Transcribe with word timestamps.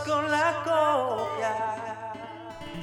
con 0.00 0.30
la 0.30 0.62
copia. 0.64 1.87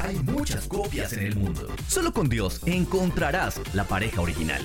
Hay 0.00 0.16
muchas 0.16 0.66
copias 0.68 1.12
en 1.12 1.26
el 1.26 1.36
mundo. 1.36 1.68
Solo 1.86 2.12
con 2.12 2.28
Dios 2.28 2.60
encontrarás 2.66 3.60
la 3.74 3.84
pareja 3.84 4.20
original. 4.20 4.62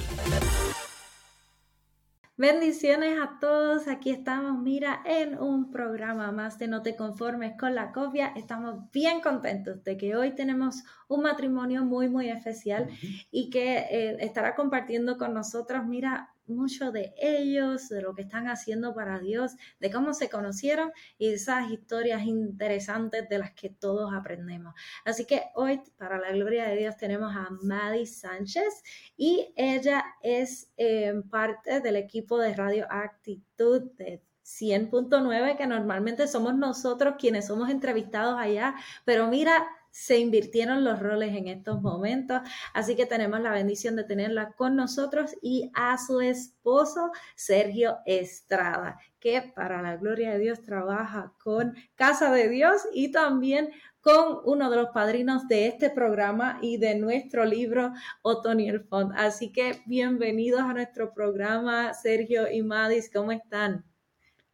Bendiciones 2.35 3.19
a 3.21 3.37
todos, 3.39 3.87
aquí 3.87 4.09
estamos, 4.09 4.59
mira, 4.59 5.03
en 5.05 5.37
un 5.37 5.69
programa 5.69 6.31
más 6.31 6.57
de 6.57 6.67
No 6.67 6.81
te 6.81 6.95
conformes 6.95 7.53
con 7.59 7.75
la 7.75 7.91
copia. 7.91 8.33
Estamos 8.35 8.91
bien 8.91 9.21
contentos 9.21 9.83
de 9.83 9.97
que 9.97 10.15
hoy 10.15 10.31
tenemos 10.33 10.83
un 11.07 11.21
matrimonio 11.21 11.85
muy, 11.85 12.09
muy 12.09 12.29
especial 12.29 12.89
y 13.29 13.51
que 13.51 13.77
eh, 13.77 14.17
estará 14.19 14.55
compartiendo 14.55 15.19
con 15.19 15.35
nosotros, 15.35 15.85
mira, 15.85 16.32
mucho 16.47 16.91
de 16.91 17.13
ellos, 17.17 17.89
de 17.89 18.01
lo 18.01 18.13
que 18.15 18.23
están 18.23 18.47
haciendo 18.47 18.93
para 18.93 19.19
Dios, 19.19 19.53
de 19.79 19.91
cómo 19.91 20.13
se 20.13 20.29
conocieron 20.29 20.91
y 21.17 21.33
esas 21.33 21.71
historias 21.71 22.23
interesantes 22.23 23.27
de 23.29 23.37
las 23.37 23.53
que 23.53 23.69
todos 23.69 24.13
aprendemos. 24.13 24.73
Así 25.05 25.25
que 25.25 25.43
hoy, 25.55 25.81
para 25.97 26.19
la 26.19 26.31
gloria 26.31 26.67
de 26.67 26.77
Dios, 26.77 26.97
tenemos 26.97 27.35
a 27.35 27.49
Maddie 27.61 28.05
Sánchez 28.05 28.83
y 29.17 29.53
ella 29.55 30.03
es 30.21 30.71
eh, 30.77 31.13
parte 31.29 31.79
del 31.81 31.95
equipo 31.95 32.37
de 32.37 32.55
Radio 32.55 32.85
Actitud 32.89 33.91
de 33.97 34.21
100.9, 34.43 35.57
que 35.57 35.67
normalmente 35.67 36.27
somos 36.27 36.55
nosotros 36.55 37.15
quienes 37.17 37.47
somos 37.47 37.69
entrevistados 37.69 38.37
allá, 38.37 38.75
pero 39.05 39.27
mira, 39.27 39.65
se 39.93 40.17
invirtieron 40.17 40.83
los 40.83 40.99
roles 40.99 41.35
en 41.35 41.47
estos 41.47 41.81
momentos, 41.81 42.41
así 42.73 42.95
que 42.95 43.05
tenemos 43.05 43.39
la 43.41 43.51
bendición 43.51 43.95
de 43.95 44.03
tenerla 44.03 44.53
con 44.53 44.75
nosotros 44.75 45.35
y 45.39 45.69
a 45.75 45.99
su 45.99 46.19
esposo 46.19 47.11
Sergio 47.35 47.99
Estrada, 48.07 48.97
que 49.19 49.53
para 49.55 49.83
la 49.83 49.95
gloria 49.95 50.31
de 50.31 50.39
Dios 50.39 50.63
trabaja 50.63 51.33
con 51.41 51.75
Casa 51.93 52.31
de 52.31 52.49
Dios 52.49 52.81
y 52.91 53.11
también 53.11 53.69
con 54.01 54.39
uno 54.45 54.71
de 54.71 54.77
los 54.77 54.89
padrinos 54.89 55.47
de 55.47 55.67
este 55.67 55.91
programa 55.91 56.57
y 56.61 56.77
de 56.77 56.95
nuestro 56.95 57.45
libro 57.45 57.93
Otoniel 58.23 58.81
Font. 58.81 59.13
Así 59.15 59.51
que 59.51 59.83
bienvenidos 59.85 60.61
a 60.61 60.73
nuestro 60.73 61.13
programa, 61.13 61.93
Sergio 61.93 62.51
y 62.51 62.63
Madis, 62.63 63.11
¿cómo 63.13 63.31
están? 63.31 63.85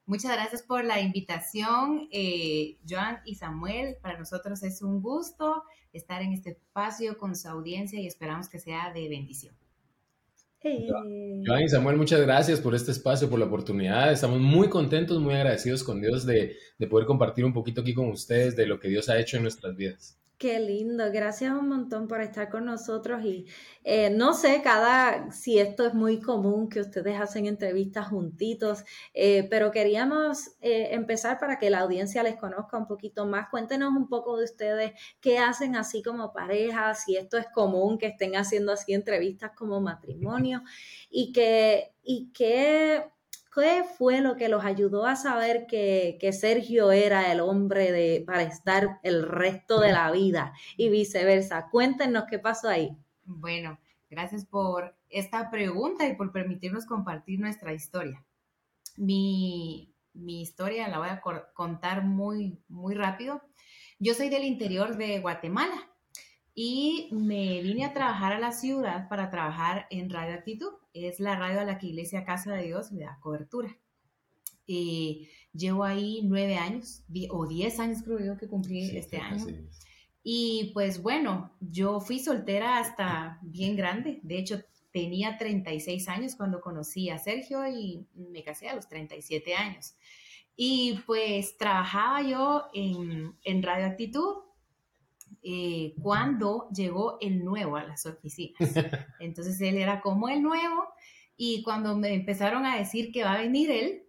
Muchas 0.09 0.31
gracias 0.31 0.63
por 0.63 0.83
la 0.85 0.99
invitación, 0.99 2.09
eh, 2.11 2.77
Joan 2.89 3.19
y 3.25 3.35
Samuel. 3.35 3.97
Para 4.01 4.17
nosotros 4.17 4.63
es 4.63 4.81
un 4.81 5.03
gusto 5.03 5.61
estar 5.93 6.23
en 6.23 6.33
este 6.33 6.49
espacio 6.49 7.15
con 7.15 7.35
su 7.35 7.47
audiencia 7.47 7.99
y 7.99 8.07
esperamos 8.07 8.49
que 8.49 8.57
sea 8.57 8.91
de 8.91 9.07
bendición. 9.07 9.55
Joan 11.45 11.61
y 11.61 11.69
Samuel, 11.69 11.97
muchas 11.97 12.21
gracias 12.21 12.59
por 12.59 12.73
este 12.73 12.89
espacio, 12.89 13.29
por 13.29 13.37
la 13.37 13.45
oportunidad. 13.45 14.11
Estamos 14.11 14.39
muy 14.39 14.67
contentos, 14.67 15.21
muy 15.21 15.35
agradecidos 15.35 15.83
con 15.83 16.01
Dios 16.01 16.25
de, 16.25 16.55
de 16.79 16.87
poder 16.87 17.05
compartir 17.05 17.45
un 17.45 17.53
poquito 17.53 17.81
aquí 17.81 17.93
con 17.93 18.09
ustedes 18.09 18.55
de 18.55 18.65
lo 18.65 18.79
que 18.79 18.87
Dios 18.87 19.09
ha 19.09 19.19
hecho 19.19 19.37
en 19.37 19.43
nuestras 19.43 19.75
vidas. 19.75 20.18
Qué 20.39 20.57
lindo, 20.57 21.11
gracias 21.11 21.51
un 21.51 21.67
montón 21.67 22.07
por 22.07 22.21
estar 22.21 22.47
con 22.49 22.63
nosotros 22.63 23.25
y 23.25 23.45
eh, 23.83 24.09
no 24.09 24.33
sé 24.33 24.61
cada 24.61 25.33
si 25.33 25.59
esto 25.59 25.85
es 25.85 25.93
muy 25.93 26.21
común 26.21 26.69
que 26.69 26.79
ustedes 26.79 27.19
hacen 27.19 27.45
entrevistas 27.45 28.07
juntitos, 28.07 28.85
eh, 29.13 29.45
pero 29.49 29.69
queríamos 29.71 30.51
eh, 30.61 30.91
empezar 30.91 31.39
para 31.39 31.59
que 31.59 31.69
la 31.69 31.79
audiencia 31.79 32.23
les 32.23 32.37
conozca 32.37 32.77
un 32.77 32.87
poquito 32.87 33.25
más. 33.25 33.49
Cuéntenos 33.49 33.89
un 33.89 34.07
poco 34.07 34.37
de 34.37 34.45
ustedes 34.45 34.93
qué 35.19 35.39
hacen 35.39 35.75
así 35.75 36.01
como 36.01 36.31
pareja, 36.31 36.95
si 36.95 37.17
esto 37.17 37.37
es 37.37 37.47
común 37.53 37.97
que 37.97 38.07
estén 38.07 38.37
haciendo 38.37 38.71
así 38.71 38.93
entrevistas 38.93 39.51
como 39.57 39.81
matrimonio 39.81 40.63
y 41.09 41.33
que 41.33 41.91
y 42.01 42.31
qué 42.31 43.03
¿Qué 43.53 43.83
fue 43.97 44.21
lo 44.21 44.35
que 44.35 44.47
los 44.47 44.63
ayudó 44.63 45.05
a 45.05 45.15
saber 45.15 45.65
que, 45.67 46.17
Sergio 46.31 46.91
era 46.91 47.31
el 47.31 47.39
hombre 47.39 47.91
de, 47.91 48.23
para 48.25 48.43
estar 48.43 48.99
el 49.03 49.27
resto 49.27 49.79
de 49.79 49.91
la 49.91 50.11
vida 50.11 50.53
y 50.77 50.89
viceversa? 50.89 51.69
Cuéntenos 51.71 52.25
qué 52.29 52.37
pasó 52.37 52.69
ahí. 52.69 52.95
Bueno, 53.23 53.79
gracias 54.09 54.45
por 54.45 54.95
esta 55.09 55.49
pregunta 55.49 56.07
y 56.07 56.15
por 56.15 56.31
permitirnos 56.31 56.85
compartir 56.85 57.39
nuestra 57.39 57.73
historia. 57.73 58.23
Mi, 58.97 59.95
mi 60.13 60.41
historia 60.41 60.87
la 60.87 60.99
voy 60.99 61.09
a 61.09 61.21
contar 61.53 62.03
muy, 62.03 62.61
muy 62.67 62.93
rápido. 62.93 63.41
Yo 63.97 64.13
soy 64.13 64.29
del 64.29 64.43
interior 64.43 64.95
de 64.95 65.19
Guatemala 65.19 65.89
y 66.53 67.09
me 67.11 67.61
vine 67.61 67.85
a 67.85 67.93
trabajar 67.93 68.33
a 68.33 68.39
la 68.39 68.51
ciudad 68.51 69.07
para 69.09 69.29
trabajar 69.29 69.87
en 69.89 70.09
Radio 70.09 70.35
Actitud. 70.35 70.73
Es 70.93 71.19
la 71.19 71.35
radio 71.35 71.61
a 71.61 71.65
la 71.65 71.77
que 71.77 71.87
Iglesia 71.87 72.23
Casa 72.23 72.53
de 72.53 72.63
Dios 72.63 72.91
me 72.91 73.03
da 73.03 73.19
cobertura. 73.21 73.77
Y 74.65 75.29
llevo 75.53 75.83
ahí 75.83 76.21
nueve 76.23 76.57
años, 76.57 77.03
o 77.31 77.47
diez 77.47 77.79
años 77.79 78.03
creo 78.03 78.19
yo 78.19 78.37
que 78.37 78.47
cumplí 78.47 78.95
este 78.95 79.17
año. 79.17 79.45
Y 80.23 80.71
pues 80.73 81.01
bueno, 81.01 81.51
yo 81.59 81.99
fui 81.99 82.19
soltera 82.19 82.77
hasta 82.77 83.39
bien 83.41 83.75
grande. 83.75 84.19
De 84.21 84.37
hecho, 84.37 84.61
tenía 84.91 85.37
36 85.37 86.07
años 86.09 86.35
cuando 86.35 86.61
conocí 86.61 87.09
a 87.09 87.17
Sergio 87.17 87.67
y 87.67 88.05
me 88.13 88.43
casé 88.43 88.69
a 88.69 88.75
los 88.75 88.87
37 88.87 89.55
años. 89.55 89.95
Y 90.55 90.99
pues 91.05 91.57
trabajaba 91.57 92.21
yo 92.21 92.65
en, 92.73 93.35
en 93.43 93.63
Radio 93.63 93.85
Actitud 93.85 94.48
eh, 95.43 95.93
cuando 96.01 96.67
llegó 96.75 97.17
el 97.21 97.43
nuevo 97.43 97.77
a 97.77 97.83
las 97.83 98.05
oficinas. 98.05 98.57
Entonces 99.19 99.59
él 99.61 99.77
era 99.77 100.01
como 100.01 100.29
el 100.29 100.41
nuevo 100.41 100.85
y 101.37 101.63
cuando 101.63 101.95
me 101.95 102.13
empezaron 102.13 102.65
a 102.65 102.77
decir 102.77 103.11
que 103.11 103.23
va 103.23 103.33
a 103.33 103.41
venir 103.41 103.71
él, 103.71 104.03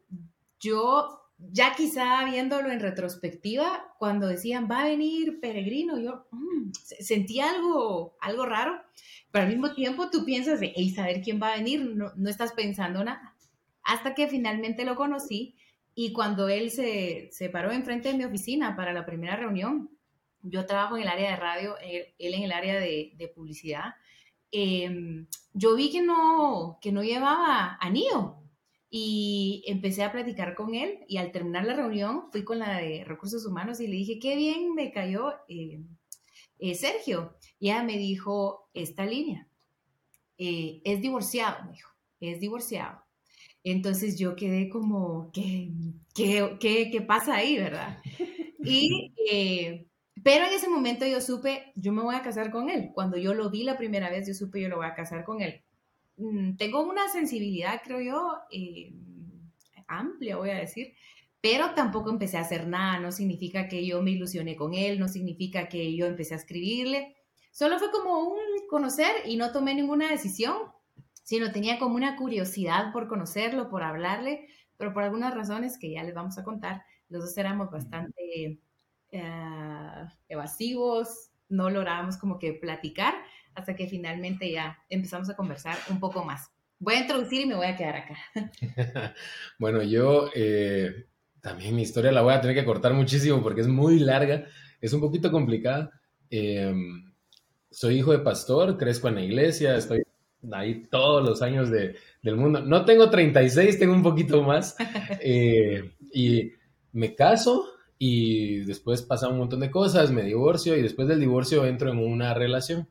yo 0.58 1.20
ya 1.38 1.74
quizá 1.74 2.24
viéndolo 2.24 2.70
en 2.70 2.80
retrospectiva, 2.80 3.94
cuando 3.98 4.26
decían 4.26 4.68
va 4.70 4.80
a 4.80 4.88
venir 4.88 5.40
peregrino, 5.40 5.98
yo 5.98 6.26
mm, 6.32 6.72
sentí 6.72 7.40
algo, 7.40 8.16
algo 8.20 8.46
raro, 8.46 8.80
pero 9.30 9.44
al 9.44 9.50
mismo 9.50 9.72
tiempo 9.74 10.10
tú 10.10 10.24
piensas 10.24 10.60
de, 10.60 10.72
hey, 10.74 10.90
saber 10.90 11.22
quién 11.22 11.40
va 11.40 11.52
a 11.52 11.56
venir, 11.56 11.94
no, 11.94 12.12
no 12.16 12.28
estás 12.28 12.52
pensando 12.52 13.02
nada. 13.04 13.36
Hasta 13.82 14.14
que 14.14 14.28
finalmente 14.28 14.84
lo 14.84 14.96
conocí 14.96 15.54
y 15.94 16.12
cuando 16.12 16.48
él 16.48 16.70
se, 16.70 17.28
se 17.32 17.48
paró 17.48 17.72
enfrente 17.72 18.10
de 18.10 18.18
mi 18.18 18.24
oficina 18.24 18.76
para 18.76 18.92
la 18.92 19.06
primera 19.06 19.36
reunión, 19.36 19.90
yo 20.42 20.66
trabajo 20.66 20.96
en 20.96 21.02
el 21.02 21.08
área 21.08 21.30
de 21.30 21.36
radio, 21.36 21.76
él, 21.78 22.06
en 22.18 22.42
el 22.42 22.52
área 22.52 22.78
de, 22.78 23.32
publicidad. 23.34 23.94
Em, 24.52 25.26
yo 25.52 25.76
vi 25.76 25.90
que 25.90 26.02
no, 26.02 26.78
que 26.80 26.92
no 26.92 27.02
llevaba 27.02 27.76
anillo 27.80 28.36
y 28.90 29.62
empecé 29.66 30.02
a 30.02 30.12
platicar 30.12 30.54
con 30.54 30.74
él 30.74 30.98
y 31.06 31.18
al 31.18 31.30
terminar 31.30 31.64
la 31.64 31.74
reunión 31.74 32.24
fui 32.32 32.44
con 32.44 32.58
la 32.58 32.78
de 32.78 33.04
recursos 33.04 33.46
humanos 33.46 33.80
y 33.80 33.86
le 33.86 33.96
dije, 33.96 34.18
qué 34.18 34.36
bien 34.36 34.74
me 34.74 34.90
cayó 34.90 35.32
eh, 35.48 35.80
eh, 36.58 36.74
Sergio. 36.74 37.36
Y 37.58 37.70
ella 37.70 37.84
me 37.84 37.98
dijo, 37.98 38.68
esta 38.74 39.06
línea, 39.06 39.46
eh, 40.38 40.80
es 40.84 41.00
divorciado, 41.00 41.64
me 41.64 41.72
dijo, 41.72 41.90
es 42.20 42.40
divorciado. 42.40 43.04
Entonces 43.62 44.18
yo 44.18 44.34
quedé 44.36 44.68
como, 44.68 45.30
¿qué, 45.32 45.70
qué, 46.14 46.56
qué, 46.58 46.90
qué 46.90 47.00
pasa 47.02 47.36
ahí, 47.36 47.58
verdad? 47.58 47.98
Y 48.64 49.12
pero 50.22 50.44
en 50.46 50.52
ese 50.52 50.68
momento 50.68 51.06
yo 51.06 51.20
supe, 51.20 51.72
yo 51.76 51.92
me 51.92 52.02
voy 52.02 52.14
a 52.14 52.22
casar 52.22 52.50
con 52.50 52.68
él. 52.68 52.90
Cuando 52.94 53.16
yo 53.16 53.34
lo 53.34 53.50
vi 53.50 53.64
la 53.64 53.76
primera 53.76 54.10
vez, 54.10 54.26
yo 54.26 54.34
supe, 54.34 54.60
yo 54.60 54.68
lo 54.68 54.76
voy 54.76 54.86
a 54.86 54.94
casar 54.94 55.24
con 55.24 55.40
él. 55.40 55.62
Mm, 56.16 56.56
tengo 56.56 56.82
una 56.82 57.08
sensibilidad, 57.08 57.80
creo 57.84 58.00
yo, 58.00 58.38
eh, 58.50 58.92
amplia, 59.86 60.36
voy 60.36 60.50
a 60.50 60.58
decir, 60.58 60.94
pero 61.40 61.74
tampoco 61.74 62.10
empecé 62.10 62.38
a 62.38 62.42
hacer 62.42 62.66
nada. 62.66 63.00
No 63.00 63.12
significa 63.12 63.68
que 63.68 63.86
yo 63.86 64.02
me 64.02 64.12
ilusioné 64.12 64.56
con 64.56 64.74
él, 64.74 64.98
no 64.98 65.08
significa 65.08 65.68
que 65.68 65.96
yo 65.96 66.06
empecé 66.06 66.34
a 66.34 66.38
escribirle. 66.38 67.16
Solo 67.52 67.78
fue 67.78 67.90
como 67.90 68.20
un 68.20 68.38
conocer 68.68 69.10
y 69.26 69.36
no 69.36 69.52
tomé 69.52 69.74
ninguna 69.74 70.10
decisión, 70.10 70.56
sino 71.22 71.52
tenía 71.52 71.78
como 71.78 71.96
una 71.96 72.16
curiosidad 72.16 72.92
por 72.92 73.08
conocerlo, 73.08 73.68
por 73.70 73.82
hablarle, 73.82 74.48
pero 74.76 74.92
por 74.92 75.02
algunas 75.02 75.34
razones 75.34 75.78
que 75.78 75.90
ya 75.92 76.02
les 76.02 76.14
vamos 76.14 76.38
a 76.38 76.44
contar, 76.44 76.82
los 77.08 77.22
dos 77.22 77.36
éramos 77.36 77.70
bastante 77.70 78.60
eh, 79.12 80.06
evasivos, 80.28 81.30
no 81.48 81.70
lográbamos 81.70 82.16
como 82.16 82.38
que 82.38 82.52
platicar 82.54 83.14
hasta 83.54 83.74
que 83.74 83.88
finalmente 83.88 84.50
ya 84.50 84.78
empezamos 84.88 85.28
a 85.28 85.36
conversar 85.36 85.76
un 85.88 85.98
poco 86.00 86.24
más. 86.24 86.50
Voy 86.78 86.94
a 86.94 87.00
introducir 87.00 87.42
y 87.42 87.46
me 87.46 87.56
voy 87.56 87.66
a 87.66 87.76
quedar 87.76 87.96
acá. 87.96 88.16
bueno, 89.58 89.82
yo, 89.82 90.30
eh, 90.34 91.06
también 91.40 91.74
mi 91.74 91.82
historia 91.82 92.12
la 92.12 92.22
voy 92.22 92.32
a 92.32 92.40
tener 92.40 92.56
que 92.56 92.64
cortar 92.64 92.94
muchísimo 92.94 93.42
porque 93.42 93.60
es 93.60 93.68
muy 93.68 93.98
larga, 93.98 94.46
es 94.80 94.92
un 94.92 95.00
poquito 95.00 95.30
complicada. 95.30 95.90
Em, 96.30 97.12
soy 97.70 97.98
hijo 97.98 98.12
de 98.12 98.20
pastor, 98.20 98.78
crezco 98.78 99.08
en 99.08 99.16
la 99.16 99.22
iglesia, 99.22 99.76
estoy 99.76 100.02
ahí 100.52 100.86
todos 100.90 101.22
los 101.22 101.42
años 101.42 101.70
de, 101.70 101.96
del 102.22 102.36
mundo. 102.36 102.60
No 102.60 102.84
tengo 102.84 103.10
36, 103.10 103.78
tengo 103.78 103.92
un 103.92 104.02
poquito 104.02 104.42
más. 104.42 104.76
Eh, 105.22 105.92
y 106.12 106.52
me 106.92 107.14
caso 107.14 107.66
y 108.02 108.60
después 108.60 109.02
pasa 109.02 109.28
un 109.28 109.36
montón 109.36 109.60
de 109.60 109.70
cosas, 109.70 110.10
me 110.10 110.22
divorcio 110.22 110.74
y 110.74 110.80
después 110.80 111.06
del 111.06 111.20
divorcio 111.20 111.66
entro 111.66 111.90
en 111.90 111.98
una 111.98 112.32
relación. 112.32 112.88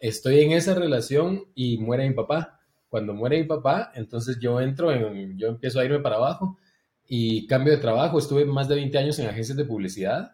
Estoy 0.00 0.40
en 0.40 0.50
esa 0.50 0.74
relación 0.74 1.44
y 1.54 1.78
muere 1.78 2.08
mi 2.08 2.12
papá. 2.12 2.58
Cuando 2.88 3.14
muere 3.14 3.40
mi 3.40 3.46
papá, 3.46 3.92
entonces 3.94 4.40
yo 4.40 4.60
entro 4.60 4.90
en, 4.90 5.38
yo 5.38 5.46
empiezo 5.46 5.78
a 5.78 5.84
irme 5.84 6.00
para 6.00 6.16
abajo 6.16 6.58
y 7.06 7.46
cambio 7.46 7.72
de 7.72 7.78
trabajo. 7.78 8.18
Estuve 8.18 8.44
más 8.44 8.66
de 8.66 8.74
20 8.74 8.98
años 8.98 9.18
en 9.20 9.28
agencias 9.28 9.56
de 9.56 9.64
publicidad 9.64 10.32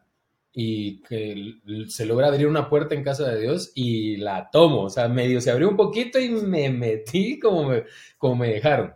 y 0.54 1.02
que 1.02 1.56
se 1.88 2.06
logra 2.06 2.28
abrir 2.28 2.46
una 2.46 2.70
puerta 2.70 2.94
en 2.94 3.04
casa 3.04 3.28
de 3.28 3.42
Dios 3.42 3.72
y 3.74 4.16
la 4.16 4.48
tomo. 4.50 4.84
O 4.84 4.90
sea, 4.90 5.06
medio 5.08 5.42
se 5.42 5.50
abrió 5.50 5.68
un 5.68 5.76
poquito 5.76 6.18
y 6.18 6.30
me 6.30 6.70
metí 6.70 7.38
como 7.38 7.68
me, 7.68 7.84
como 8.16 8.36
me 8.36 8.54
dejaron. 8.54 8.94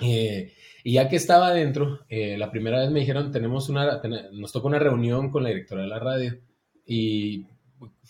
Eh, 0.00 0.52
y 0.84 0.94
ya 0.94 1.08
que 1.08 1.16
estaba 1.16 1.48
adentro, 1.48 2.00
eh, 2.08 2.36
la 2.36 2.50
primera 2.50 2.80
vez 2.80 2.90
me 2.90 3.00
dijeron, 3.00 3.30
tenemos 3.30 3.68
una, 3.68 4.00
nos 4.32 4.52
toca 4.52 4.66
una 4.66 4.78
reunión 4.78 5.30
con 5.30 5.42
la 5.42 5.50
directora 5.50 5.82
de 5.82 5.88
la 5.88 5.98
radio. 5.98 6.38
Y 6.86 7.46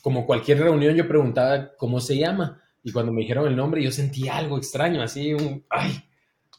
como 0.01 0.27
cualquier 0.27 0.59
reunión, 0.61 0.95
yo 0.95 1.07
preguntaba 1.07 1.73
cómo 1.77 2.01
se 2.01 2.17
llama. 2.17 2.61
Y 2.83 2.93
cuando 2.93 3.13
me 3.13 3.21
dijeron 3.21 3.47
el 3.47 3.57
nombre, 3.57 3.83
yo 3.83 3.91
sentí 3.91 4.29
algo 4.29 4.59
extraño, 4.59 5.03
así 5.03 5.35
un, 5.35 5.65
ay. 5.71 5.93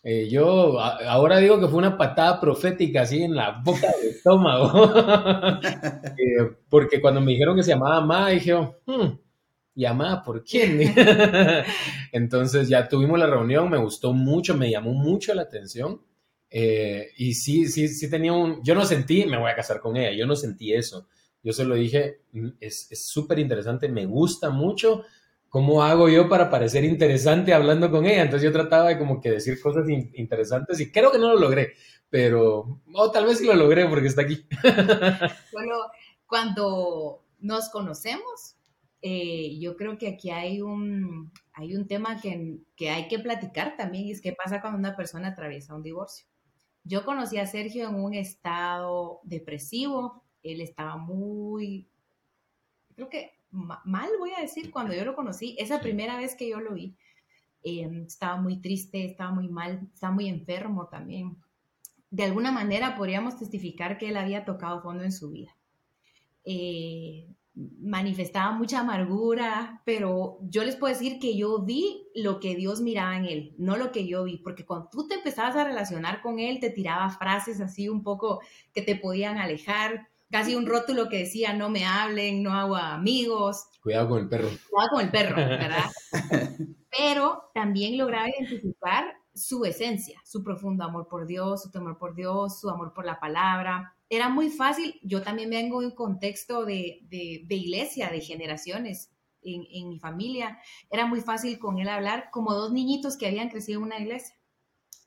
Eh, 0.06 0.28
yo 0.30 0.80
ahora 0.82 1.38
digo 1.38 1.62
que 1.62 1.68
fue 1.68 1.78
una 1.78 1.98
patada 1.98 2.42
profética 2.42 3.04
así 3.04 3.24
en 3.24 3.36
la 3.36 3.62
boca 3.64 3.88
del 4.00 4.10
estómago. 4.10 4.72
Eh, 6.16 6.58
porque 6.70 7.02
cuando 7.02 7.22
me 7.22 7.32
dijeron 7.32 7.56
que 7.56 7.64
se 7.64 7.72
llamaba 7.72 8.06
Ma, 8.06 8.30
dije, 8.30 8.54
hmm, 8.54 9.18
llamada 9.76 10.24
por 10.24 10.44
quién. 10.44 10.80
Entonces 12.12 12.70
ya 12.70 12.88
tuvimos 12.88 13.20
la 13.20 13.28
reunión, 13.28 13.70
me 13.70 13.78
gustó 13.78 14.14
mucho, 14.14 14.56
me 14.56 14.72
llamó 14.72 14.94
mucho 14.94 15.34
la 15.34 15.44
atención. 15.44 16.02
Eh, 16.50 17.10
y 17.18 17.34
sí, 17.34 17.68
sí, 17.68 17.88
sí 17.88 18.10
tenía 18.10 18.34
un, 18.34 18.64
yo 18.64 18.76
no 18.76 18.86
sentí, 18.86 19.26
me 19.26 19.38
voy 19.40 19.50
a 19.50 19.56
casar 19.56 19.80
con 19.80 19.98
ella, 19.98 20.16
yo 20.16 20.26
no 20.26 20.36
sentí 20.36 20.74
eso. 20.74 21.08
Yo 21.42 21.52
solo 21.52 21.76
dije, 21.76 22.22
mm, 22.32 22.50
es 22.60 22.90
súper 23.06 23.40
interesante, 23.40 23.90
me 23.90 24.06
gusta 24.06 24.50
mucho. 24.50 25.04
¿Cómo 25.54 25.84
hago 25.84 26.10
yo 26.10 26.28
para 26.28 26.50
parecer 26.50 26.84
interesante 26.84 27.54
hablando 27.54 27.92
con 27.92 28.08
ella? 28.08 28.24
Entonces 28.24 28.44
yo 28.44 28.52
trataba 28.52 28.90
de 28.90 28.98
como 28.98 29.22
que 29.22 29.30
decir 29.30 29.62
cosas 29.62 29.88
interesantes 29.88 30.80
y 30.80 30.92
creo 30.92 31.12
que 31.12 31.20
no 31.20 31.32
lo 31.32 31.40
logré, 31.40 31.74
pero 32.10 32.82
o 32.92 33.12
tal 33.12 33.28
vez 33.28 33.38
sí 33.38 33.46
lo 33.46 33.54
logré 33.54 33.86
porque 33.88 34.08
está 34.08 34.24
aquí. 34.24 34.48
Bueno, 35.54 35.76
cuando 36.26 37.24
nos 37.40 37.70
conocemos, 37.70 38.56
eh, 39.06 39.60
yo 39.60 39.76
creo 39.76 39.98
que 39.98 40.08
aquí 40.08 40.30
hay 40.30 40.62
un, 40.62 41.30
hay 41.52 41.76
un 41.76 41.88
tema 41.88 42.22
que, 42.22 42.60
que, 42.78 42.90
hay 42.90 43.10
que 43.10 43.20
platicar 43.20 43.76
también, 43.76 44.06
y 44.06 44.12
es 44.12 44.22
qué 44.22 44.32
pasa 44.32 44.62
cuando 44.62 44.80
una 44.80 44.96
persona 44.96 45.28
atraviesa 45.28 45.76
un 45.76 45.84
divorcio. 45.84 46.26
Yo 46.86 47.04
conocí 47.04 47.38
a 47.38 47.46
Sergio 47.46 47.90
en 47.90 47.96
un 47.96 48.14
estado 48.14 49.20
depresivo, 49.24 50.24
él 50.42 50.62
estaba 50.62 50.96
muy, 50.96 51.90
creo 52.96 53.10
que 53.10 53.32
mal 53.52 54.10
voy 54.20 54.32
a 54.38 54.42
decir, 54.42 54.72
cuando 54.72 54.94
yo 54.94 55.04
lo 55.04 55.16
conocí, 55.16 55.58
esa 55.60 55.82
primera 55.82 56.16
vez 56.16 56.36
que 56.36 56.48
yo 56.48 56.62
lo 56.62 56.74
vi, 56.74 56.96
eh, 57.62 57.90
estaba 58.08 58.38
muy 58.38 58.62
triste, 58.62 59.04
estaba 59.04 59.32
muy 59.32 59.50
mal, 59.50 59.90
estaba 59.94 60.14
muy 60.14 60.30
enfermo 60.30 60.88
también. 60.88 61.36
De 62.10 62.24
alguna 62.24 62.54
manera 62.54 62.96
podríamos 62.96 63.38
testificar 63.38 63.98
que 63.98 64.08
él 64.08 64.16
había 64.16 64.46
tocado 64.46 64.82
fondo 64.82 65.04
en 65.04 65.12
su 65.12 65.30
vida. 65.30 65.58
Eh, 66.46 67.28
manifestaba 67.56 68.52
mucha 68.52 68.80
amargura, 68.80 69.82
pero 69.86 70.40
yo 70.42 70.64
les 70.64 70.76
puedo 70.76 70.94
decir 70.94 71.20
que 71.20 71.38
yo 71.38 71.64
vi 71.64 72.08
lo 72.16 72.40
que 72.40 72.56
Dios 72.56 72.82
miraba 72.82 73.16
en 73.16 73.26
él, 73.26 73.56
no 73.58 73.78
lo 73.78 73.92
que 73.92 74.08
yo 74.08 74.24
vi, 74.24 74.38
porque 74.38 74.66
cuando 74.66 74.90
tú 74.92 75.08
te 75.08 75.16
empezabas 75.16 75.56
a 75.56 75.64
relacionar 75.64 76.22
con 76.22 76.40
él, 76.40 76.60
te 76.60 76.72
tiraba 76.72 77.10
frases 77.10 77.62
así 77.62 77.90
un 77.90 78.04
poco 78.04 78.42
que 78.74 78.82
te 78.82 78.96
podían 78.96 79.38
alejar, 79.38 80.08
casi 80.32 80.56
un 80.56 80.66
rótulo 80.66 81.10
que 81.10 81.20
decía 81.20 81.54
no 81.54 81.70
me 81.70 81.86
hablen, 81.86 82.42
no 82.42 82.54
hago 82.54 82.76
amigos. 82.76 83.66
Cuidado 83.84 84.10
con 84.10 84.22
el 84.22 84.30
perro. 84.30 84.48
Cuidado 84.70 84.90
con 84.92 85.02
el 85.02 85.12
perro, 85.12 85.36
¿verdad? 85.36 85.92
pero 86.98 87.52
también 87.54 87.98
lograba 87.98 88.30
identificar 88.30 89.06
su 89.34 89.66
esencia, 89.66 90.20
su 90.24 90.44
profundo 90.44 90.84
amor 90.84 91.08
por 91.08 91.26
Dios, 91.26 91.64
su 91.64 91.72
temor 91.72 91.98
por 91.98 92.14
Dios, 92.14 92.60
su 92.60 92.70
amor 92.70 92.94
por 92.94 93.06
la 93.06 93.20
palabra, 93.20 93.96
era 94.16 94.30
muy 94.30 94.50
fácil, 94.50 95.00
yo 95.04 95.22
también 95.22 95.50
vengo 95.50 95.82
de 95.82 95.88
un 95.88 95.96
contexto 95.96 96.66
de, 96.66 97.00
de, 97.10 97.56
iglesia, 97.56 98.10
de 98.10 98.22
generaciones 98.22 99.12
en, 99.42 99.66
en, 99.72 99.90
mi 99.90 100.00
familia, 100.00 100.60
era 100.90 101.06
muy 101.06 101.22
fácil 101.22 101.60
con 101.60 101.80
él 101.80 101.90
hablar 101.90 102.30
como 102.32 102.54
dos 102.54 102.72
niñitos 102.72 103.18
que 103.18 103.28
habían 103.28 103.50
crecido 103.50 103.80
en 103.80 103.86
una 103.86 104.00
iglesia. 104.00 104.36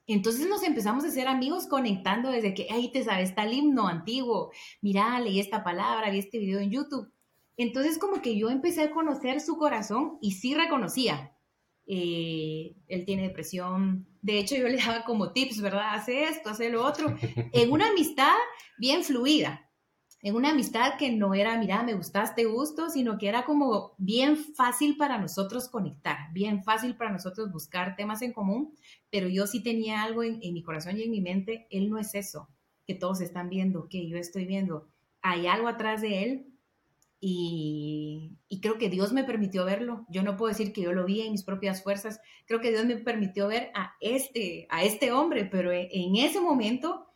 Entonces 0.06 0.48
nos 0.48 0.62
empezamos 0.62 1.04
a 1.04 1.10
ser 1.10 1.26
amigos 1.26 1.66
conectando 1.66 2.30
desde 2.30 2.54
que, 2.54 2.68
ahí 2.70 2.92
te 2.92 3.02
sabes 3.02 3.34
tal 3.34 3.52
himno 3.52 3.88
antiguo, 3.88 4.52
mira, 4.80 5.18
leí 5.20 5.40
esta 5.40 5.64
palabra, 5.64 6.10
vi 6.10 6.18
este 6.18 6.38
video 6.38 6.60
en 6.60 6.70
YouTube. 6.70 7.12
Entonces 7.56 7.98
como 7.98 8.22
que 8.22 8.38
yo 8.38 8.50
empecé 8.50 8.82
a 8.82 8.90
conocer 8.90 9.40
su 9.40 9.56
corazón 9.56 10.18
y 10.20 10.32
sí 10.32 10.54
reconocía, 10.54 11.36
eh, 11.86 12.74
él 12.88 13.04
tiene 13.04 13.22
depresión. 13.22 14.06
De 14.20 14.38
hecho, 14.38 14.56
yo 14.56 14.68
le 14.68 14.76
daba 14.76 15.04
como 15.04 15.32
tips, 15.32 15.60
¿verdad? 15.60 15.94
Hace 15.94 16.24
esto, 16.24 16.50
hace 16.50 16.68
lo 16.68 16.84
otro. 16.84 17.16
En 17.52 17.70
una 17.70 17.88
amistad 17.88 18.34
bien 18.78 19.04
fluida, 19.04 19.66
en 20.22 20.34
una 20.34 20.50
amistad 20.50 20.94
que 20.98 21.12
no 21.12 21.34
era, 21.34 21.56
mira, 21.58 21.82
me 21.82 21.94
gustaste, 21.94 22.46
gusto, 22.46 22.90
sino 22.90 23.18
que 23.18 23.28
era 23.28 23.44
como 23.44 23.94
bien 23.98 24.36
fácil 24.36 24.96
para 24.96 25.18
nosotros 25.18 25.68
conectar, 25.68 26.32
bien 26.32 26.64
fácil 26.64 26.96
para 26.96 27.12
nosotros 27.12 27.52
buscar 27.52 27.96
temas 27.96 28.22
en 28.22 28.32
común, 28.32 28.74
pero 29.10 29.28
yo 29.28 29.46
sí 29.46 29.62
tenía 29.62 30.02
algo 30.02 30.22
en, 30.22 30.40
mi 30.40 30.62
corazón 30.62 30.98
y 30.98 31.02
en 31.02 31.10
mi 31.10 31.20
mente, 31.20 31.68
él 31.70 31.88
no 31.90 31.98
es 31.98 32.14
eso 32.14 32.48
que 32.86 32.94
todos 32.94 33.20
están 33.20 33.50
viendo, 33.50 33.88
que 33.88 34.08
yo 34.08 34.16
estoy 34.16 34.46
viendo. 34.46 34.88
Hay 35.22 35.46
algo 35.46 35.68
atrás 35.68 36.00
de 36.00 36.24
él 36.24 36.46
y, 37.20 38.36
creo 38.62 38.78
que 38.78 38.90
Dios 38.90 39.12
me 39.12 39.22
permitió 39.22 39.64
verlo. 39.64 40.06
Yo 40.08 40.22
no 40.22 40.36
puedo 40.36 40.52
decir 40.52 40.72
que 40.72 40.82
yo 40.82 40.92
lo 40.92 41.04
vi 41.04 41.20
en 41.20 41.32
mis 41.32 41.44
propias 41.44 41.82
fuerzas. 41.82 42.20
Creo 42.46 42.60
que 42.60 42.70
Dios 42.70 42.84
me 42.84 42.96
permitió 42.96 43.48
ver 43.48 43.70
a 43.74 43.94
este, 44.00 44.66
a 44.70 44.82
este 44.82 45.12
hombre, 45.12 45.44
pero 45.44 45.72
en 45.72 46.16
ese 46.16 46.40
momento 46.40 47.06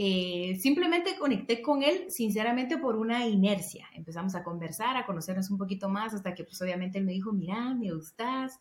eh, 0.00 0.56
simplemente 0.60 1.18
conecté 1.18 1.60
con 1.60 1.82
él 1.82 2.04
sinceramente 2.08 2.78
por 2.78 2.96
una 2.96 3.26
inercia. 3.26 3.88
Empezamos 3.94 4.36
a 4.36 4.44
conversar, 4.44 4.96
a 4.96 5.04
conocernos 5.04 5.50
un 5.50 5.58
poquito 5.58 5.88
más, 5.88 6.14
hasta 6.14 6.34
que 6.34 6.44
pues 6.44 6.62
obviamente 6.62 6.98
él 6.98 7.04
me 7.04 7.10
dijo, 7.10 7.32
mira, 7.32 7.74
me 7.74 7.92
gustas. 7.92 8.60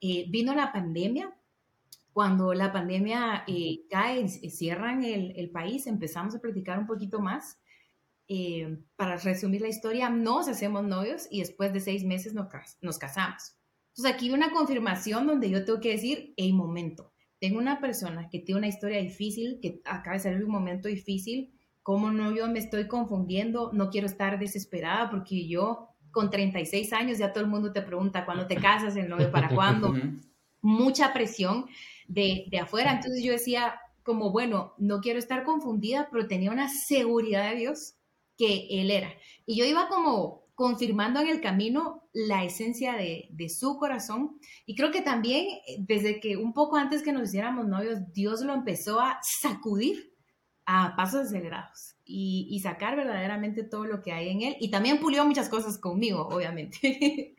Eh, 0.00 0.24
vino 0.30 0.54
la 0.54 0.72
pandemia. 0.72 1.36
Cuando 2.14 2.54
la 2.54 2.72
pandemia 2.72 3.44
eh, 3.46 3.82
cae, 3.90 4.26
cierran 4.28 5.04
el, 5.04 5.34
el 5.36 5.50
país, 5.50 5.86
empezamos 5.86 6.34
a 6.34 6.40
platicar 6.40 6.78
un 6.78 6.86
poquito 6.86 7.20
más. 7.20 7.58
Eh, 8.26 8.78
para 8.96 9.16
resumir 9.16 9.60
la 9.60 9.68
historia, 9.68 10.08
nos 10.08 10.48
hacemos 10.48 10.84
novios 10.84 11.28
y 11.30 11.40
después 11.40 11.70
de 11.74 11.80
seis 11.80 12.02
meses 12.02 12.32
nos, 12.32 12.48
nos 12.80 12.98
casamos. 12.98 13.58
Entonces 13.90 14.14
aquí 14.14 14.28
hay 14.28 14.34
una 14.34 14.52
confirmación 14.52 15.26
donde 15.26 15.50
yo 15.50 15.66
tengo 15.66 15.80
que 15.80 15.90
decir, 15.90 16.32
hey, 16.38 16.52
momento, 16.54 17.12
tengo 17.40 17.58
una 17.58 17.80
persona 17.80 18.28
que 18.28 18.40
tiene 18.40 18.58
una 18.58 18.68
historia 18.68 19.00
difícil, 19.00 19.58
que 19.60 19.80
acaba 19.84 20.14
de 20.14 20.22
salir 20.22 20.44
un 20.44 20.50
momento 20.50 20.88
difícil, 20.88 21.52
¿cómo 21.82 22.10
no 22.10 22.34
yo 22.34 22.48
me 22.48 22.58
estoy 22.58 22.88
confundiendo? 22.88 23.70
No 23.72 23.90
quiero 23.90 24.06
estar 24.06 24.38
desesperada 24.38 25.10
porque 25.10 25.46
yo 25.46 25.88
con 26.10 26.30
36 26.30 26.92
años 26.92 27.18
ya 27.18 27.32
todo 27.32 27.44
el 27.44 27.50
mundo 27.50 27.72
te 27.72 27.82
pregunta 27.82 28.24
cuándo 28.24 28.46
te 28.46 28.56
casas, 28.56 28.96
el 28.96 29.08
novio 29.08 29.30
para 29.30 29.50
cuándo, 29.50 29.94
mucha 30.60 31.12
presión 31.12 31.66
de, 32.08 32.46
de 32.50 32.58
afuera. 32.58 32.92
Entonces 32.92 33.22
yo 33.22 33.32
decía 33.32 33.80
como, 34.02 34.32
bueno, 34.32 34.74
no 34.78 35.00
quiero 35.00 35.18
estar 35.18 35.44
confundida, 35.44 36.08
pero 36.10 36.26
tenía 36.26 36.50
una 36.50 36.68
seguridad 36.68 37.50
de 37.50 37.56
Dios 37.56 37.94
que 38.36 38.66
él 38.70 38.90
era. 38.90 39.10
Y 39.46 39.56
yo 39.56 39.64
iba 39.64 39.88
como 39.88 40.47
confirmando 40.58 41.20
en 41.20 41.28
el 41.28 41.40
camino 41.40 42.10
la 42.12 42.42
esencia 42.42 42.94
de, 42.94 43.48
su 43.48 43.78
corazón. 43.78 44.40
Y 44.66 44.74
creo 44.74 44.90
que 44.90 45.02
también 45.02 45.46
eh, 45.46 45.76
desde 45.78 46.18
que 46.18 46.36
un 46.36 46.52
poco 46.52 46.74
antes 46.74 47.04
que 47.04 47.12
nos 47.12 47.28
hiciéramos 47.28 47.68
novios, 47.68 48.12
Dios 48.12 48.40
lo 48.40 48.54
empezó 48.54 49.00
a 49.00 49.20
sacudir 49.22 50.12
a 50.66 50.96
pasos 50.96 51.28
acelerados 51.28 51.94
y, 52.04 52.58
sacar 52.60 52.96
verdaderamente 52.96 53.62
todo 53.62 53.84
lo 53.84 54.02
que 54.02 54.10
hay 54.10 54.30
en 54.30 54.42
él. 54.42 54.56
Y 54.58 54.72
también 54.72 54.98
pulió 54.98 55.24
muchas 55.24 55.48
cosas 55.48 55.78
conmigo, 55.78 56.26
obviamente. 56.26 57.36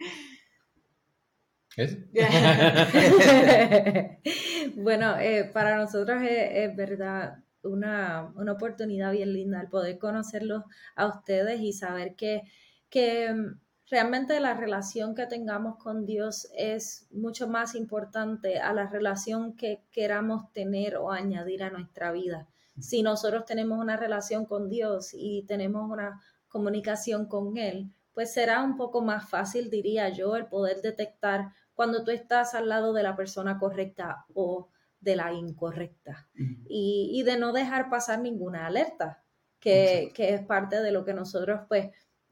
bueno, 4.77 5.19
eh, 5.19 5.43
para 5.53 5.75
nosotros 5.75 6.21
es 6.23 6.73
verdad 6.73 7.43
una, 7.63 8.31
oportunidad 8.49 9.11
bien 9.11 9.33
linda 9.33 9.59
el 9.59 9.67
poder 9.67 9.97
conocerlos 9.97 10.63
a 10.95 11.07
ustedes 11.07 11.59
y 11.59 11.73
saber 11.73 12.15
que, 12.15 12.43
que 12.89 13.33
mm, 13.33 13.59
realmente 13.89 14.39
la 14.39 14.53
relación 14.53 15.15
que 15.15 15.25
tengamos 15.25 15.77
con 15.77 16.05
Dios 16.05 16.47
es 16.55 17.07
mucho 17.11 17.47
más 17.47 17.75
importante 17.75 18.59
a 18.59 18.73
la 18.73 18.87
relación 18.87 19.55
que 19.55 19.83
queramos 19.91 20.51
tener 20.53 20.97
o 20.97 21.11
añadir 21.11 21.63
a 21.63 21.69
nuestra 21.69 22.11
vida. 22.11 22.47
Si 22.79 23.01
nosotros 23.01 23.45
tenemos 23.45 23.79
una 23.79 23.97
relación 23.97 24.45
con 24.45 24.69
Dios 24.69 25.09
y 25.13 25.43
tenemos 25.47 25.89
una 25.89 26.21
comunicación 26.47 27.25
con 27.25 27.57
Él, 27.57 27.91
pues 28.13 28.33
será 28.33 28.63
un 28.63 28.77
poco 28.77 29.01
más 29.01 29.29
fácil, 29.29 29.69
diría 29.69 30.09
yo, 30.09 30.35
el 30.35 30.47
poder 30.47 30.81
detectar 30.81 31.53
cuando 31.73 32.03
tú 32.03 32.11
estás 32.11 32.55
al 32.55 32.67
lado 32.67 32.91
de 32.93 33.03
la 33.03 33.15
persona 33.15 33.57
correcta 33.57 34.25
o 34.33 34.69
de 34.99 35.15
la 35.15 35.31
incorrecta. 35.31 36.27
Y, 36.67 37.23
de 37.23 37.37
no 37.37 37.53
dejar 37.53 37.89
pasar 37.89 38.19
ninguna 38.19 38.67
alerta, 38.67 39.23
que, 39.59 40.11
es 40.17 40.41
parte 40.41 40.81
de 40.81 40.91
lo 40.91 41.05
que 41.05 41.13
nosotros, 41.13 41.61
pues, 41.69 41.91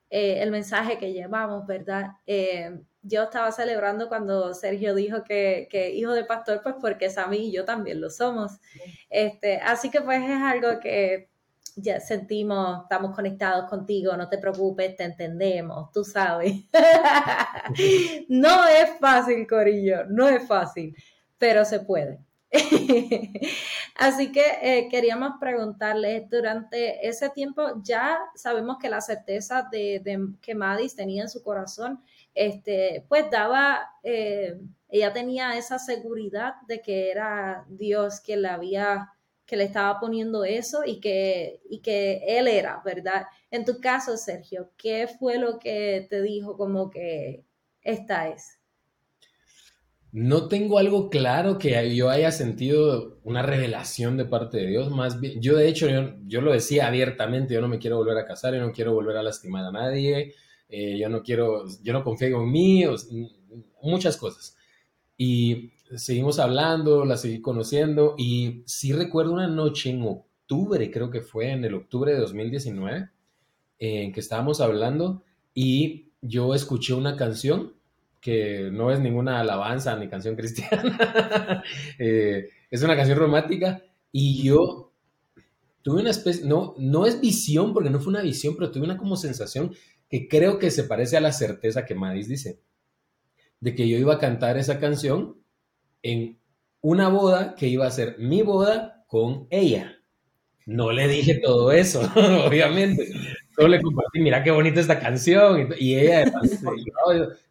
eh, 0.10 0.42
el 0.42 0.52
mensaje 0.52 0.98
que 0.98 1.14
llevamos, 1.14 1.66
¿verdad? 1.68 2.12
Eh, 2.26 2.80
yo 3.02 3.24
estaba 3.24 3.52
celebrando 3.52 4.08
cuando 4.10 4.54
Sergio 4.54 4.94
dijo 4.96 5.24
que, 5.24 5.68
que, 5.70 5.92
hijo 5.92 6.14
de 6.14 6.26
pastor, 6.26 6.62
pues 6.62 6.76
porque 6.80 7.10
mí 7.30 7.50
y 7.50 7.52
yo 7.52 7.66
también 7.66 8.02
lo 8.02 8.10
somos. 8.10 8.60
Este, 9.10 9.58
así 9.58 9.90
que 9.90 10.02
pues 10.02 10.22
es 10.24 10.42
algo 10.42 10.80
que 10.80 11.30
ya 11.78 12.00
sentimos, 12.00 12.84
estamos 12.84 13.16
conectados 13.16 13.70
contigo, 13.70 14.18
no 14.18 14.28
te 14.28 14.40
preocupes, 14.40 14.96
te 14.96 15.04
entendemos, 15.04 15.92
tú 15.92 16.04
sabes. 16.04 16.54
no 18.28 18.68
es 18.68 18.90
fácil, 19.00 19.48
Corillo, 19.48 20.06
no 20.06 20.28
es 20.28 20.46
fácil, 20.48 20.96
pero 21.38 21.64
se 21.64 21.80
puede. 21.82 22.20
Así 23.96 24.32
que 24.32 24.44
eh, 24.62 24.88
queríamos 24.90 25.34
preguntarles, 25.40 26.30
durante 26.30 27.06
ese 27.08 27.30
tiempo 27.30 27.82
ya 27.84 28.18
sabemos 28.36 28.78
que 28.80 28.90
la 28.90 29.02
certeza 29.02 29.68
de, 29.72 30.02
que 30.42 30.56
Madis 30.56 30.96
tenía 30.96 31.24
en 31.24 31.30
su 31.30 31.44
corazón, 31.44 32.02
este, 32.34 33.06
pues 33.10 33.30
daba, 33.30 33.90
eh, 34.04 34.58
ella 34.90 35.12
tenía 35.14 35.58
esa 35.58 35.78
seguridad 35.80 36.56
de 36.68 36.82
que 36.82 37.12
era 37.12 37.66
Dios 37.70 38.22
quien 38.22 38.42
la 38.44 38.54
había 38.54 39.12
que 39.46 39.56
le 39.58 39.64
estaba 39.64 39.98
poniendo 40.00 40.44
eso 40.44 40.84
y 40.86 41.00
que, 41.00 41.62
y 41.70 41.80
que 41.82 42.22
él 42.38 42.48
era, 42.50 42.82
¿verdad? 42.84 43.28
En 43.50 43.64
tu 43.64 43.80
caso, 43.80 44.18
Sergio, 44.18 44.72
¿qué 44.78 45.08
fue 45.08 45.38
lo 45.38 45.58
que 45.58 46.06
te 46.10 46.22
dijo 46.22 46.58
como 46.58 46.90
que 46.90 47.46
esta 47.82 48.28
es? 48.28 48.57
No 50.20 50.48
tengo 50.48 50.80
algo 50.80 51.12
claro 51.12 51.60
que 51.60 51.96
yo 51.96 52.10
haya 52.10 52.32
sentido 52.32 53.20
una 53.24 53.44
revelación 53.44 54.18
de 54.18 54.26
parte 54.26 54.58
de 54.58 54.66
Dios, 54.66 54.90
más 54.90 55.20
bien, 55.20 55.40
yo 55.40 55.56
de 55.56 55.68
hecho, 55.68 55.88
yo, 56.26 56.42
lo 56.42 56.54
decía 56.54 56.88
abiertamente, 56.88 57.54
yo 57.54 57.62
no 57.62 57.68
me 57.68 57.78
quiero 57.78 57.98
volver 57.98 58.18
a 58.18 58.26
casar, 58.26 58.56
yo 58.56 58.62
no 58.62 58.72
quiero 58.72 58.96
volver 58.96 59.16
a 59.16 59.22
lastimar 59.22 59.64
a 59.66 59.72
nadie, 59.72 60.34
eh, 60.70 60.98
yo 60.98 61.08
no 61.10 61.22
quiero, 61.22 61.66
yo 61.84 61.94
no 61.94 62.04
confío 62.04 62.42
en 62.42 62.52
mí, 62.52 62.84
muchas 63.84 64.18
cosas. 64.18 64.58
Y 65.18 65.74
seguimos 65.96 66.40
hablando, 66.40 67.06
la 67.06 67.16
seguí 67.16 67.40
conociendo 67.40 68.16
y 68.18 68.64
sí 68.66 68.94
recuerdo 68.94 69.34
una 69.34 69.48
noche 69.48 69.92
en 69.92 70.02
octubre, 70.02 70.90
creo 70.90 71.12
que 71.12 71.22
fue 71.22 71.52
en 71.52 71.64
el 71.64 71.76
octubre 71.76 72.12
de 72.14 72.20
2019, 72.22 73.10
en 73.78 74.12
que 74.12 74.20
estábamos 74.20 74.62
hablando 74.62 75.22
y 75.54 76.10
yo 76.22 76.56
escuché 76.56 76.96
una 76.96 77.16
canción 77.16 77.77
que 78.20 78.70
no 78.72 78.92
es 78.92 79.00
ninguna 79.00 79.40
alabanza 79.40 79.96
ni 79.96 80.10
canción 80.10 80.36
cristiana, 80.36 81.64
eh, 82.00 82.50
es 82.70 82.84
una 82.84 82.96
canción 82.96 83.18
romántica 83.18 83.82
y 84.12 84.44
yo 84.44 84.92
tuve 85.82 86.02
una 86.02 86.10
especie, 86.10 86.46
no, 86.46 86.76
no 86.78 87.06
es 87.06 87.22
visión 87.22 87.74
porque 87.74 87.90
no 87.90 88.00
fue 88.00 88.12
una 88.12 88.22
visión, 88.22 88.56
pero 88.56 88.72
tuve 88.72 88.84
una 88.84 88.98
como 88.98 89.16
sensación 89.16 89.74
que 90.10 90.28
creo 90.28 90.60
que 90.60 90.72
se 90.72 90.84
parece 90.84 91.18
a 91.18 91.22
la 91.22 91.32
certeza 91.32 91.86
que 91.86 91.96
Madis 91.96 92.28
dice, 92.28 92.60
de 93.60 93.76
que 93.76 93.88
yo 93.88 93.98
iba 93.98 94.16
a 94.16 94.20
cantar 94.20 94.58
esa 94.58 94.80
canción 94.80 95.38
en 96.02 96.40
una 96.82 97.10
boda 97.10 97.56
que 97.56 97.68
iba 97.68 97.86
a 97.86 97.92
ser 97.92 98.18
mi 98.20 98.42
boda 98.42 99.06
con 99.08 99.48
ella. 99.50 99.98
No 100.66 100.92
le 100.92 101.08
dije 101.08 101.40
todo 101.42 101.72
eso, 101.72 102.02
obviamente. 102.46 103.10
Solo 103.58 103.70
le 103.70 103.82
compartí, 103.82 104.20
mira 104.20 104.44
qué 104.44 104.52
bonita 104.52 104.80
esta 104.80 105.00
canción. 105.00 105.70
Y, 105.80 105.96
ella 105.96 106.32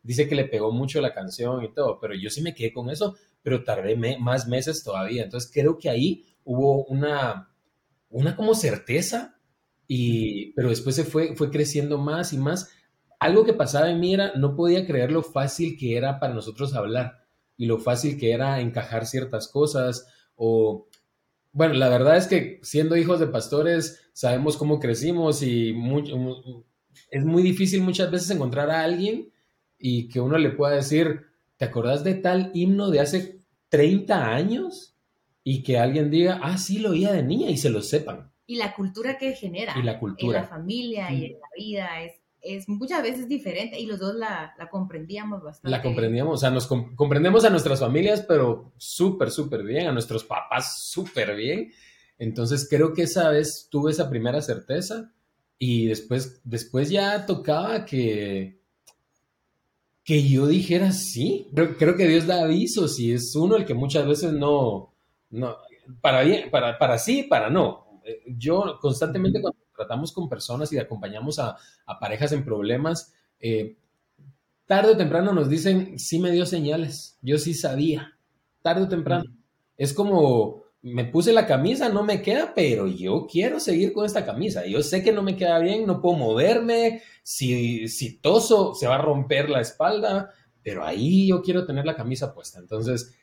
dice 0.04 0.28
que 0.28 0.36
le 0.36 0.44
pegó 0.44 0.70
mucho 0.70 1.00
la 1.00 1.12
canción 1.12 1.64
y 1.64 1.72
todo, 1.72 1.98
pero 2.00 2.14
yo 2.14 2.30
sí 2.30 2.42
me 2.42 2.54
quedé 2.54 2.72
con 2.72 2.90
eso, 2.90 3.16
pero 3.42 3.64
tardé 3.64 3.96
más 3.96 4.46
meses 4.46 4.84
todavía. 4.84 5.25
Entonces 5.25 5.50
creo 5.52 5.78
que 5.78 5.90
ahí 5.90 6.25
hubo 6.44 6.84
una, 6.84 7.50
una 8.08 8.36
como 8.36 8.54
certeza, 8.54 9.36
y, 9.88 10.52
pero 10.52 10.68
después 10.68 10.94
se 10.94 11.02
fue, 11.02 11.34
fue 11.34 11.50
creciendo 11.50 11.98
más 11.98 12.32
y 12.32 12.38
más. 12.38 12.70
Algo 13.18 13.44
que 13.44 13.52
pasaba 13.52 13.90
en 13.90 13.98
mí 13.98 14.14
era, 14.14 14.32
no 14.36 14.54
podía 14.54 14.86
creer 14.86 15.10
lo 15.10 15.25
fácil 15.25 15.76
que 15.76 15.96
era 15.96 16.20
para 16.20 16.34
nosotros 16.34 16.72
hablar 16.75 17.25
y 17.56 17.66
lo 17.66 17.78
fácil 17.78 18.16
que 18.16 18.30
era 18.30 18.60
encajar 18.60 19.06
ciertas 19.06 19.48
cosas 19.48 20.06
o 20.36 20.86
bueno, 21.56 21.72
la 21.72 21.88
verdad 21.88 22.18
es 22.18 22.26
que 22.26 22.60
siendo 22.62 22.98
hijos 22.98 23.18
de 23.18 23.28
pastores 23.28 24.06
sabemos 24.12 24.58
cómo 24.58 24.78
crecimos 24.78 25.42
y 25.42 25.75
es 27.10 27.25
muy 27.25 27.42
difícil 27.42 27.80
muchas 27.80 28.10
veces 28.10 28.28
encontrar 28.28 28.70
a 28.70 28.82
alguien 28.82 29.32
y 29.78 30.08
que 30.08 30.20
uno 30.20 30.36
le 30.36 30.50
pueda 30.50 30.75
decir, 30.75 31.28
¿te 31.56 31.64
acordás 31.64 32.04
de 32.04 32.12
tal 32.12 32.50
himno 32.52 32.90
de 32.90 33.00
hace 33.00 33.40
30 33.70 34.34
años? 34.34 34.98
Y 35.44 35.62
que 35.62 35.78
alguien 35.78 36.10
diga, 36.10 36.40
ah, 36.42 36.58
sí, 36.58 36.78
lo 36.78 36.90
oía 36.90 37.12
de 37.12 37.22
niña 37.22 37.48
y 37.48 37.56
se 37.56 37.70
lo 37.70 37.80
sepan. 37.80 38.30
Y 38.46 38.56
la 38.56 38.75
cultura 38.75 39.16
que 39.16 39.32
genera. 39.32 39.72
Y 39.78 39.82
la 39.82 39.98
cultura. 39.98 40.40
En 40.40 40.42
la 40.42 40.48
familia 40.48 41.10
y 41.10 41.25
en 41.25 41.40
la 41.40 41.48
vida 41.56 42.02
es 42.02 42.20
es 42.46 42.68
muchas 42.68 43.02
veces 43.02 43.28
diferente 43.28 43.78
y 43.78 43.86
los 43.86 43.98
dos 43.98 44.14
la, 44.14 44.54
comprendíamos 44.70 45.42
bastante. 45.42 45.70
La 45.70 45.82
comprendíamos, 45.82 46.34
o 46.34 46.38
sea, 46.38 46.50
nos 46.50 46.66
comprendemos 46.66 47.44
a 47.44 47.50
nuestras 47.50 47.80
familias, 47.80 48.24
pero 48.26 48.72
súper, 48.76 49.30
súper 49.30 49.62
bien, 49.62 49.86
a 49.86 49.92
nuestros 49.92 50.24
papás 50.24 50.88
súper 50.88 51.34
bien. 51.34 51.72
Entonces 52.18 52.66
creo 52.68 52.92
que 52.92 53.02
esa 53.02 53.30
vez 53.30 53.68
tuve 53.70 53.90
esa 53.90 54.08
primera 54.08 54.40
certeza 54.40 55.12
y 55.58 55.86
después, 55.86 56.40
después 56.44 56.90
ya 56.90 57.26
tocaba 57.26 57.84
que, 57.84 58.60
que 60.04 60.28
yo 60.28 60.46
dijera 60.46 60.92
sí. 60.92 61.48
Creo, 61.54 61.76
creo 61.76 61.96
que 61.96 62.08
Dios 62.08 62.26
da 62.26 62.42
avisos 62.42 62.98
y 63.00 63.12
es 63.12 63.34
uno 63.34 63.56
el 63.56 63.66
que 63.66 63.74
muchas 63.74 64.06
veces 64.06 64.32
no, 64.32 64.94
no 65.30 65.56
para 66.00 66.22
bien, 66.22 66.50
para, 66.50 66.78
para 66.78 66.98
sí, 66.98 67.24
para 67.24 67.50
no. 67.50 68.00
Eh, 68.04 68.22
yo 68.26 68.78
constantemente 68.80 69.40
cuando 69.40 69.58
tratamos 69.76 70.12
con 70.12 70.28
personas 70.28 70.73
y 70.73 70.78
acompañamos 70.78 71.38
a, 71.38 71.56
parejas 72.00 72.33
en 72.33 72.45
problemas, 72.45 73.12
eh, 73.40 73.76
tarde 74.66 74.92
o 74.92 74.97
temprano 74.97 75.33
nos 75.33 75.49
dicen, 75.49 75.99
sí 75.99 76.18
me 76.18 76.30
dio 76.30 76.47
señales, 76.47 77.18
yo 77.23 77.38
sí 77.38 77.54
sabía, 77.54 78.18
tarde 78.62 78.83
o 78.83 78.88
temprano. 78.88 79.25
Es 79.76 79.92
como, 79.92 80.64
me 80.83 81.04
puse 81.04 81.33
la 81.33 81.47
camisa, 81.47 81.88
no 81.88 82.02
me 82.02 82.23
queda, 82.23 82.52
pero 82.54 82.87
yo 82.87 83.26
quiero 83.30 83.61
seguir 83.61 83.92
con 83.92 84.06
esta 84.06 84.25
camisa. 84.25 84.66
Yo 84.66 84.83
sé 84.83 85.02
que 85.02 85.12
no 85.12 85.23
me 85.23 85.37
queda 85.37 85.59
bien, 85.59 85.87
no 85.87 86.00
puedo 86.00 86.16
moverme, 86.16 87.02
si, 87.23 87.88
si 87.88 88.18
toso 88.18 88.75
se 88.75 88.87
va 88.87 88.97
a 88.97 89.02
romper 89.02 89.50
la 89.50 89.61
espalda, 89.61 90.30
pero 90.62 90.85
ahí 90.85 91.28
yo 91.28 91.42
quiero 91.42 91.66
tener 91.66 91.87
la 91.87 91.97
camisa 91.97 92.35
puesta. 92.35 92.59
Entonces, 92.59 93.16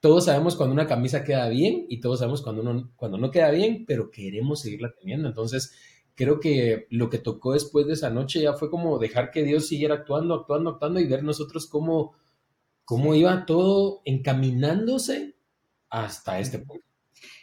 todos 0.00 0.26
sabemos 0.26 0.54
cuando 0.54 0.74
una 0.74 0.86
camisa 0.86 1.24
queda 1.24 1.48
bien 1.48 1.86
y 1.88 2.00
todos 2.00 2.20
sabemos 2.20 2.42
cuando, 2.42 2.62
uno, 2.62 2.92
cuando 2.94 3.18
no 3.18 3.30
queda 3.30 3.50
bien, 3.50 3.84
pero 3.86 4.10
queremos 4.10 4.60
seguirla 4.60 4.92
teniendo. 4.98 5.28
Entonces, 5.28 5.72
creo 6.18 6.40
que 6.40 6.88
lo 6.90 7.08
que 7.10 7.18
tocó 7.18 7.52
después 7.52 7.86
de 7.86 7.92
esa 7.92 8.10
noche 8.10 8.42
ya 8.42 8.52
fue 8.52 8.70
como 8.70 8.98
dejar 8.98 9.30
que 9.30 9.44
Dios 9.44 9.68
siguiera 9.68 9.94
actuando, 9.94 10.34
actuando, 10.34 10.70
actuando 10.70 10.98
y 10.98 11.06
ver 11.06 11.22
nosotros 11.22 11.68
cómo, 11.68 12.16
cómo 12.84 13.14
iba 13.14 13.46
todo 13.46 14.02
encaminándose 14.04 15.36
hasta 15.88 16.40
este 16.40 16.58
punto. 16.58 16.84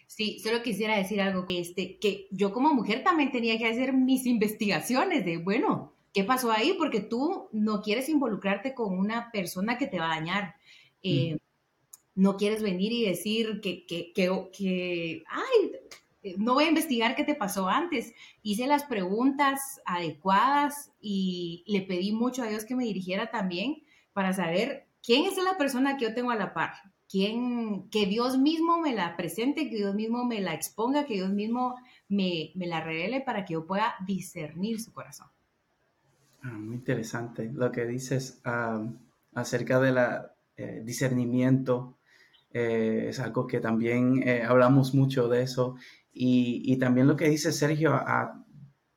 Sí, 0.08 0.40
solo 0.40 0.62
quisiera 0.62 0.98
decir 0.98 1.22
algo, 1.22 1.46
que, 1.46 1.60
este, 1.60 1.98
que 2.00 2.28
yo 2.32 2.52
como 2.52 2.74
mujer 2.74 3.02
también 3.02 3.32
tenía 3.32 3.58
que 3.58 3.66
hacer 3.66 3.94
mis 3.94 4.26
investigaciones 4.26 5.24
de, 5.24 5.38
bueno, 5.38 5.94
¿qué 6.14 6.26
pasó 6.26 6.52
ahí? 6.52 6.76
Porque 6.78 7.00
tú 7.00 7.48
no 7.54 7.82
quieres 7.82 8.10
involucrarte 8.10 8.74
con 8.74 9.00
una 9.00 9.32
persona 9.32 9.78
que 9.78 9.88
te 9.88 10.00
va 10.00 10.08
a 10.12 10.20
dañar. 10.20 10.56
Eh, 11.02 11.38
no 12.14 12.36
quieres 12.36 12.62
venir 12.62 12.92
y 12.92 13.06
decir 13.06 13.62
que, 13.62 13.86
que, 13.86 14.12
que, 14.12 14.50
que, 14.52 15.24
ay, 15.30 15.72
no 16.38 16.56
voy 16.56 16.66
a 16.66 16.70
investigar 16.70 17.16
qué 17.16 17.24
te 17.24 17.36
pasó 17.36 17.70
antes. 17.70 18.14
Hice 18.42 18.68
las 18.68 18.84
preguntas 18.84 19.82
adecuadas 19.86 20.92
y 21.00 21.64
le 21.68 21.82
pedí 21.82 22.12
mucho 22.12 22.44
a 22.44 22.48
Dios 22.48 22.66
que 22.66 22.76
me 22.76 22.86
dirigiera 22.86 23.30
también 23.30 23.84
para 24.14 24.34
saber 24.34 24.88
quién 25.04 25.26
es 25.26 25.38
la 25.38 25.58
persona 25.58 25.98
que 25.98 26.06
yo 26.06 26.14
tengo 26.14 26.32
a 26.32 26.36
la 26.36 26.54
par. 26.54 26.74
Quién, 27.08 27.88
que 27.92 28.08
Dios 28.08 28.40
mismo 28.40 28.80
me 28.80 28.96
la 28.96 29.16
presente, 29.16 29.70
que 29.70 29.76
Dios 29.76 29.94
mismo 29.94 30.26
me 30.26 30.42
la 30.42 30.56
exponga, 30.56 31.06
que 31.06 31.14
Dios 31.14 31.30
mismo 31.30 31.76
me, 32.10 32.52
la 32.56 32.82
revele 32.82 33.22
para 33.22 33.46
que 33.46 33.54
yo 33.54 33.68
pueda 33.68 33.94
discernir 34.08 34.82
su 34.82 34.92
corazón. 34.92 35.28
Ah, 36.42 36.58
muy 36.58 36.76
interesante 36.76 37.52
lo 37.54 37.72
que 37.72 37.86
dices 37.86 38.42
ah, 38.44 38.84
acerca 39.36 39.80
del 39.80 39.98
eh, 40.58 40.82
discernimiento. 40.84 41.98
Eh, 42.52 43.08
es 43.10 43.20
algo 43.20 43.46
que 43.46 43.60
también 43.60 44.24
hablamos 44.48 44.96
mucho 44.96 45.28
de 45.28 45.44
eso 45.44 45.76
y, 46.18 46.78
también 46.78 47.08
lo 47.08 47.18
que 47.18 47.30
dice 47.30 47.52
Sergio 47.52 48.02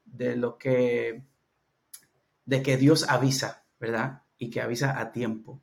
de 0.04 0.36
lo 0.36 0.56
que, 0.56 1.24
de 2.46 2.62
que 2.62 2.76
Dios 2.76 3.08
avisa. 3.08 3.64
¿verdad? 3.78 4.22
Y 4.38 4.50
que 4.50 4.60
avisa 4.60 5.00
a 5.00 5.12
tiempo. 5.12 5.62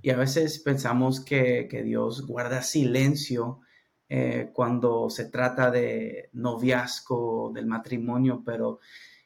Y 0.00 0.10
a 0.10 0.16
veces 0.16 0.58
pensamos 0.58 1.20
que, 1.20 1.68
Dios 1.84 2.26
guarda 2.26 2.62
silencio 2.62 3.60
eh, 4.08 4.50
cuando 4.52 5.10
se 5.10 5.26
trata 5.26 5.70
de 5.70 6.28
noviazgo, 6.32 7.52
del 7.54 7.66
matrimonio, 7.66 8.42
pero 8.44 8.80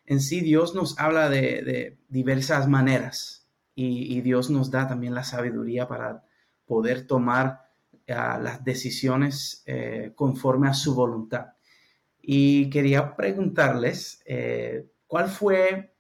en 0.05 0.21
sí 0.21 0.41
Dios 0.41 0.75
nos 0.75 0.99
habla 0.99 1.29
de, 1.29 1.99
diversas 2.09 2.69
maneras 2.69 3.49
y, 3.75 4.21
Dios 4.21 4.51
nos 4.51 4.71
da 4.71 4.87
también 4.87 5.15
la 5.15 5.25
sabiduría 5.25 5.89
para 5.89 6.25
poder 6.67 7.07
tomar 7.07 7.69
eh, 8.07 8.15
las 8.15 8.65
decisiones 8.65 9.63
eh, 9.67 10.13
conforme 10.15 10.69
a 10.69 10.75
su 10.75 10.95
voluntad. 10.95 11.56
Y 12.29 12.71
quería 12.71 13.15
preguntarles, 13.15 14.25
¿cuál 15.07 15.29
fue 15.29 15.95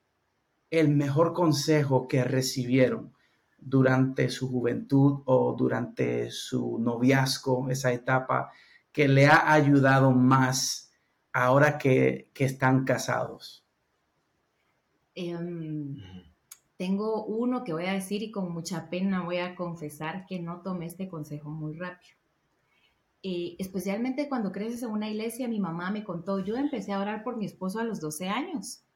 el 0.70 0.88
mejor 0.88 1.32
consejo 1.32 2.08
que 2.08 2.24
recibieron 2.24 3.12
durante 3.58 4.28
su 4.28 4.48
juventud 4.48 5.22
o 5.24 5.54
durante 5.56 6.30
su 6.30 6.78
noviazgo, 6.78 7.70
esa 7.70 7.92
etapa 7.92 8.50
que 8.92 9.08
le 9.08 9.26
ha 9.26 9.52
ayudado 9.52 10.10
más 10.10 10.92
ahora 11.32 11.78
que, 11.78 12.30
están 12.34 12.84
casados? 12.84 13.64
Em, 15.14 15.96
tengo 16.76 17.24
uno 17.24 17.64
que 17.64 17.72
voy 17.72 17.86
a 17.86 17.92
decir 17.92 18.22
y 18.22 18.30
con 18.30 18.52
mucha 18.52 18.90
pena 18.90 19.22
voy 19.22 19.38
a 19.38 19.54
confesar 19.54 20.26
que 20.26 20.40
no 20.40 20.62
tomé 20.62 20.86
este 20.86 21.08
consejo 21.08 21.50
muy 21.50 21.74
rápido. 21.76 22.16
Eh, 23.22 23.56
especialmente 23.58 24.28
cuando 24.28 24.52
creces 24.52 24.82
en 24.82 24.90
una 24.90 25.10
iglesia, 25.10 25.48
mi 25.48 25.58
mamá 25.58 25.90
me 25.90 26.04
contó, 26.04 26.38
yo 26.38 26.56
empecé 26.56 26.92
a 26.92 27.00
orar 27.00 27.24
por 27.24 27.36
mi 27.36 27.46
esposo 27.46 27.80
a 27.80 27.84
los 27.84 28.00
12 28.00 28.28
años 28.28 28.86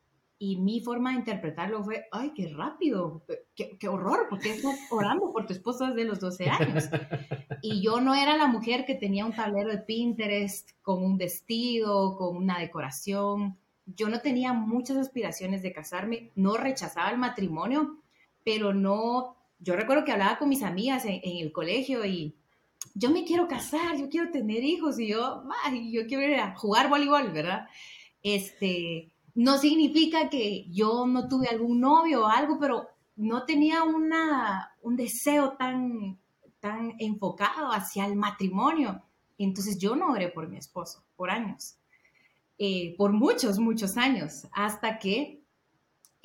y 0.42 0.56
mi 0.56 0.80
forma 0.80 1.10
de 1.10 1.18
interpretarlo 1.18 1.84
fue, 1.84 2.06
ay, 2.10 2.32
qué 2.34 2.48
rápido, 2.48 3.26
qué, 3.54 3.76
qué 3.78 3.88
horror, 3.88 4.26
porque 4.30 4.54
estás 4.54 4.74
orando 4.90 5.30
por 5.34 5.46
tu 5.46 5.52
esposo 5.52 5.86
desde 5.86 6.06
los 6.06 6.18
12 6.18 6.48
años. 6.48 6.84
Y 7.62 7.82
yo 7.82 8.00
no 8.00 8.14
era 8.14 8.38
la 8.38 8.46
mujer 8.46 8.86
que 8.86 8.94
tenía 8.94 9.26
un 9.26 9.34
tablero 9.34 9.70
de 9.70 9.82
Pinterest 9.82 10.70
con 10.80 11.04
un 11.04 11.18
vestido, 11.18 12.16
con 12.16 12.34
una 12.38 12.58
decoración. 12.58 13.58
Yo 13.84 14.08
no 14.08 14.22
tenía 14.22 14.54
muchas 14.54 14.96
aspiraciones 14.96 15.60
de 15.60 15.74
casarme, 15.74 16.30
no 16.36 16.56
rechazaba 16.56 17.10
el 17.10 17.18
matrimonio, 17.18 17.98
pero 18.46 18.72
no, 18.72 19.36
yo 19.58 19.76
recuerdo 19.76 20.06
que 20.06 20.12
hablaba 20.12 20.38
con 20.38 20.48
mis 20.48 20.62
amigas 20.62 21.04
en, 21.04 21.20
en 21.22 21.36
el 21.36 21.52
colegio 21.52 22.02
y 22.06 22.39
yo 22.94 23.10
me 23.10 23.24
quiero 23.24 23.48
casar, 23.48 23.96
yo 23.96 24.08
quiero 24.08 24.30
tener 24.30 24.64
hijos 24.64 24.98
y 24.98 25.08
yo, 25.08 25.44
ay, 25.64 25.92
yo 25.92 26.06
quiero 26.06 26.22
ir 26.22 26.40
a 26.40 26.56
jugar 26.56 26.88
voleibol, 26.88 27.30
¿verdad? 27.30 27.68
Este, 28.22 29.12
no 29.34 29.58
significa 29.58 30.28
que 30.28 30.66
yo 30.70 31.06
no 31.06 31.28
tuve 31.28 31.48
algún 31.48 31.80
novio 31.80 32.24
o 32.24 32.26
algo, 32.26 32.58
pero 32.58 32.88
no 33.16 33.44
tenía 33.44 33.82
una, 33.82 34.72
un 34.82 34.96
deseo 34.96 35.52
tan, 35.56 36.18
tan 36.58 36.94
enfocado 36.98 37.70
hacia 37.72 38.06
el 38.06 38.16
matrimonio. 38.16 39.02
Entonces 39.38 39.78
yo 39.78 39.96
no 39.96 40.12
oré 40.12 40.28
por 40.28 40.48
mi 40.48 40.58
esposo 40.58 41.04
por 41.16 41.30
años, 41.30 41.76
eh, 42.58 42.94
por 42.96 43.12
muchos, 43.12 43.58
muchos 43.58 43.96
años, 43.96 44.46
hasta 44.52 44.98
que 44.98 45.42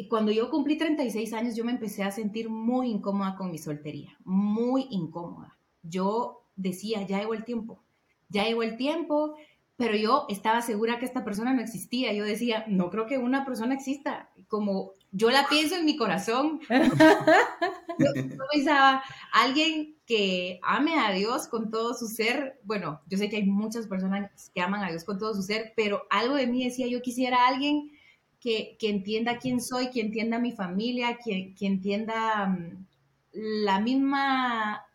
cuando 0.09 0.31
yo 0.31 0.49
cumplí 0.49 0.77
36 0.77 1.31
años 1.33 1.55
yo 1.55 1.63
me 1.63 1.71
empecé 1.71 2.03
a 2.03 2.11
sentir 2.11 2.49
muy 2.49 2.89
incómoda 2.89 3.35
con 3.35 3.51
mi 3.51 3.57
soltería, 3.57 4.17
muy 4.25 4.87
incómoda. 4.89 5.57
Yo 5.81 6.44
decía, 6.55 7.05
ya 7.05 7.19
llegó 7.19 7.33
el 7.33 7.45
tiempo, 7.45 7.83
ya 8.29 8.43
llegó 8.43 8.63
el 8.63 8.77
tiempo, 8.77 9.35
pero 9.77 9.95
yo 9.97 10.25
estaba 10.29 10.61
segura 10.61 10.99
que 10.99 11.05
esta 11.05 11.25
persona 11.25 11.53
no 11.53 11.61
existía. 11.61 12.13
Yo 12.13 12.23
decía, 12.23 12.65
no 12.67 12.89
creo 12.89 13.07
que 13.07 13.17
una 13.17 13.45
persona 13.45 13.73
exista. 13.73 14.29
Como 14.47 14.91
yo 15.11 15.31
la 15.31 15.47
pienso 15.49 15.75
en 15.75 15.85
mi 15.85 15.97
corazón, 15.97 16.61
yo, 17.99 18.07
pensaba, 18.53 19.03
alguien 19.33 19.95
que 20.05 20.59
ame 20.63 20.97
a 20.97 21.11
Dios 21.11 21.47
con 21.47 21.71
todo 21.71 21.93
su 21.93 22.07
ser, 22.07 22.59
bueno, 22.63 23.01
yo 23.07 23.17
sé 23.17 23.27
que 23.27 23.37
hay 23.37 23.45
muchas 23.45 23.87
personas 23.87 24.51
que 24.53 24.61
aman 24.61 24.83
a 24.83 24.89
Dios 24.89 25.03
con 25.03 25.17
todo 25.17 25.33
su 25.33 25.41
ser, 25.41 25.73
pero 25.75 26.03
algo 26.09 26.35
de 26.35 26.47
mí 26.47 26.63
decía, 26.63 26.87
yo 26.87 27.01
quisiera 27.01 27.47
alguien 27.47 27.91
que, 28.39 28.77
que 28.79 28.89
entienda 28.89 29.39
quién 29.39 29.59
soy, 29.59 29.89
que 29.89 30.01
entienda 30.01 30.39
mi 30.39 30.51
familia, 30.51 31.17
que, 31.23 31.53
que 31.57 31.65
entienda 31.65 32.47
mm, 32.47 32.85
la 33.33 33.79
misma 33.79 34.85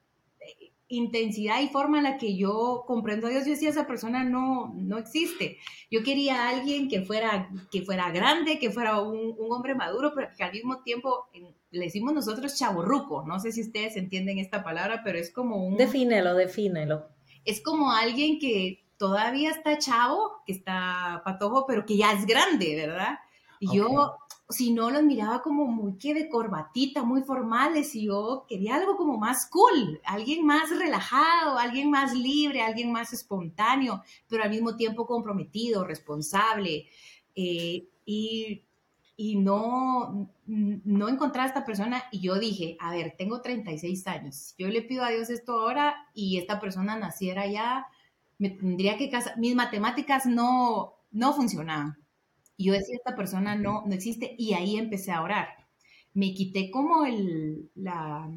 intensidad 0.91 1.63
y 1.63 1.69
forma 1.69 1.99
en 1.99 2.05
la 2.05 2.19
que 2.19 2.37
yo 2.37 2.85
comprendo 2.87 3.29
a 3.29 3.31
Dios, 3.31 3.45
yo 3.45 3.53
decía, 3.53 3.71
esa 3.71 3.87
persona 3.87 4.25
no, 4.25 4.75
no 4.75 4.99
existe. 4.99 5.57
Yo 5.91 6.03
quería 6.03 6.45
a 6.45 6.49
alguien 6.51 6.89
que 6.89 7.03
fuera, 7.03 7.49
que 7.71 7.83
fuera 7.83 8.11
grande, 8.11 8.59
que 8.59 8.71
fuera 8.71 9.01
un, 9.01 9.37
hombre 9.51 9.75
maduro, 9.75 10.13
pero 10.15 10.29
que 10.37 10.43
al 10.43 10.53
mismo 10.53 10.83
tiempo 10.83 11.29
le 11.71 11.85
decimos 11.85 12.13
nosotros 12.13 12.59
chaborruco. 12.59 13.25
No 13.25 13.39
sé 13.39 13.53
si 13.53 13.63
ustedes 13.63 13.97
entienden 13.97 14.39
esta 14.39 14.65
palabra, 14.65 15.03
pero 15.05 15.19
es 15.19 15.33
como 15.33 15.65
un... 15.65 15.77
Defínelo, 15.77 16.35
defínelo. 16.35 17.07
Es 17.45 17.63
como 17.63 17.93
alguien 17.93 18.41
que 18.41 18.85
todavía 18.97 19.51
está 19.51 19.79
chavo, 19.79 20.43
que 20.45 20.53
está 20.53 21.23
patojo, 21.25 21.67
pero 21.67 21.87
que 21.87 21.97
ya 21.97 22.13
es 22.13 22.27
grande, 22.27 22.75
¿verdad? 22.75 23.21
Y 23.61 23.77
yo 23.77 24.19
si 24.51 24.73
no 24.73 24.91
los 24.91 25.03
miraba 25.03 25.43
como 25.43 25.67
muy 25.67 25.97
que 25.97 26.13
de 26.13 26.29
corbatita, 26.29 27.03
muy 27.03 27.23
formales, 27.23 27.95
y 27.95 28.07
yo 28.07 28.45
quería 28.49 28.77
algo 28.77 28.97
como 28.97 29.17
más 29.17 29.49
cool, 29.49 30.01
alguien 30.05 30.45
más 30.45 30.71
relajado, 30.77 31.59
alguien 31.59 31.91
más 31.91 32.13
libre, 32.15 32.63
alguien 32.63 32.93
más 32.93 33.13
espontáneo, 33.13 34.03
pero 34.29 34.43
al 34.43 34.51
mismo 34.51 34.77
tiempo 34.77 35.07
comprometido, 35.07 35.85
responsable. 35.85 36.87
Eh, 37.35 37.89
y, 38.05 38.65
y 39.17 39.37
no, 39.37 40.31
no 40.47 41.09
encontraba 41.09 41.45
a 41.45 41.49
esta 41.49 41.65
persona 41.65 42.05
y 42.11 42.21
yo 42.21 42.39
dije, 42.39 42.77
a 42.81 42.91
ver, 42.91 43.15
tengo 43.17 43.41
36 43.41 44.07
años, 44.07 44.55
yo 44.59 44.69
le 44.69 44.83
pido 44.83 45.05
a 45.05 45.11
Dios 45.11 45.31
esto 45.31 45.61
ahora 45.61 46.09
y 46.15 46.39
esta 46.39 46.59
persona 46.59 46.97
naciera 46.97 47.47
ya, 47.47 47.87
me 48.39 48.51
tendría 48.51 48.97
que 48.97 49.11
casar, 49.11 49.39
mis 49.39 49.55
matemáticas 49.55 50.27
no, 50.27 50.95
no 51.11 51.35
funcionaban. 51.35 51.99
Y 52.61 52.65
yo 52.67 52.75
decía, 52.75 52.97
esta 52.97 53.17
persona 53.17 53.55
no, 53.55 53.85
no 53.87 53.95
existe, 53.95 54.35
y 54.37 54.53
ahí 54.53 54.77
empecé 54.77 55.13
a 55.13 55.23
orar. 55.23 55.49
Me 56.13 56.35
quité 56.35 56.71
como 56.71 57.07
el, 57.07 57.71
la, 57.75 58.31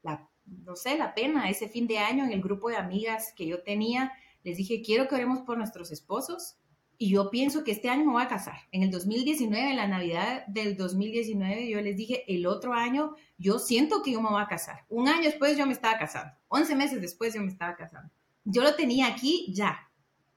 la, 0.00 0.30
no 0.44 0.76
sé, 0.76 0.96
la 0.96 1.12
pena 1.12 1.50
ese 1.50 1.68
fin 1.68 1.88
de 1.88 1.98
año 1.98 2.24
en 2.24 2.30
el 2.30 2.40
grupo 2.40 2.68
de 2.68 2.76
amigas 2.76 3.32
que 3.34 3.48
yo 3.48 3.64
tenía. 3.64 4.12
Les 4.44 4.58
dije, 4.58 4.80
quiero 4.80 5.08
que 5.08 5.16
oremos 5.16 5.40
por 5.40 5.58
nuestros 5.58 5.90
esposos, 5.90 6.54
y 6.98 7.10
yo 7.10 7.30
pienso 7.30 7.64
que 7.64 7.72
este 7.72 7.88
año 7.88 8.04
me 8.04 8.12
voy 8.12 8.22
a 8.22 8.28
casar. 8.28 8.54
En 8.70 8.84
el 8.84 8.92
2019, 8.92 9.70
en 9.70 9.76
la 9.76 9.88
Navidad 9.88 10.46
del 10.46 10.76
2019, 10.76 11.68
yo 11.68 11.80
les 11.80 11.96
dije, 11.96 12.22
el 12.32 12.46
otro 12.46 12.74
año 12.74 13.16
yo 13.38 13.58
siento 13.58 14.04
que 14.04 14.12
yo 14.12 14.22
me 14.22 14.30
voy 14.30 14.40
a 14.40 14.46
casar. 14.46 14.84
Un 14.88 15.08
año 15.08 15.24
después 15.24 15.58
yo 15.58 15.66
me 15.66 15.72
estaba 15.72 15.98
casando. 15.98 16.32
11 16.46 16.76
meses 16.76 17.00
después 17.00 17.34
yo 17.34 17.40
me 17.40 17.48
estaba 17.48 17.74
casando. 17.74 18.08
Yo 18.44 18.62
lo 18.62 18.76
tenía 18.76 19.08
aquí 19.08 19.52
ya. 19.52 19.90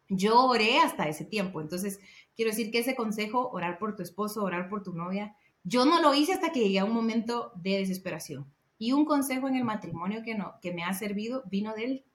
Yo 0.09 0.45
oré 0.45 0.79
hasta 0.79 1.07
ese 1.07 1.25
tiempo. 1.25 1.61
Entonces, 1.61 1.99
Quiero 2.37 2.51
decir 2.51 2.69
que 2.69 2.77
ese 2.79 2.95
consejo, 2.95 3.49
orar 3.49 3.79
por 3.79 3.95
tu 3.95 4.03
esposo, 4.03 4.43
orar 4.43 4.69
por 4.69 4.83
tu 4.83 4.93
novia, 4.93 5.35
yo 5.63 5.85
no 5.85 5.99
lo 5.99 6.13
hice 6.13 6.33
hasta 6.33 6.51
que 6.51 6.59
llegué 6.59 6.77
a 6.77 6.85
un 6.85 6.93
momento 6.93 7.51
de 7.55 7.79
desesperación. 7.79 8.45
Y 8.77 8.91
un 8.91 9.05
consejo 9.05 9.47
en 9.47 9.55
el 9.55 9.63
matrimonio 9.63 10.21
que, 10.23 10.35
no, 10.35 10.53
que 10.61 10.71
me 10.71 10.83
ha 10.83 10.93
servido 10.93 11.43
vino 11.49 11.73
de 11.73 11.83
él. 11.83 12.05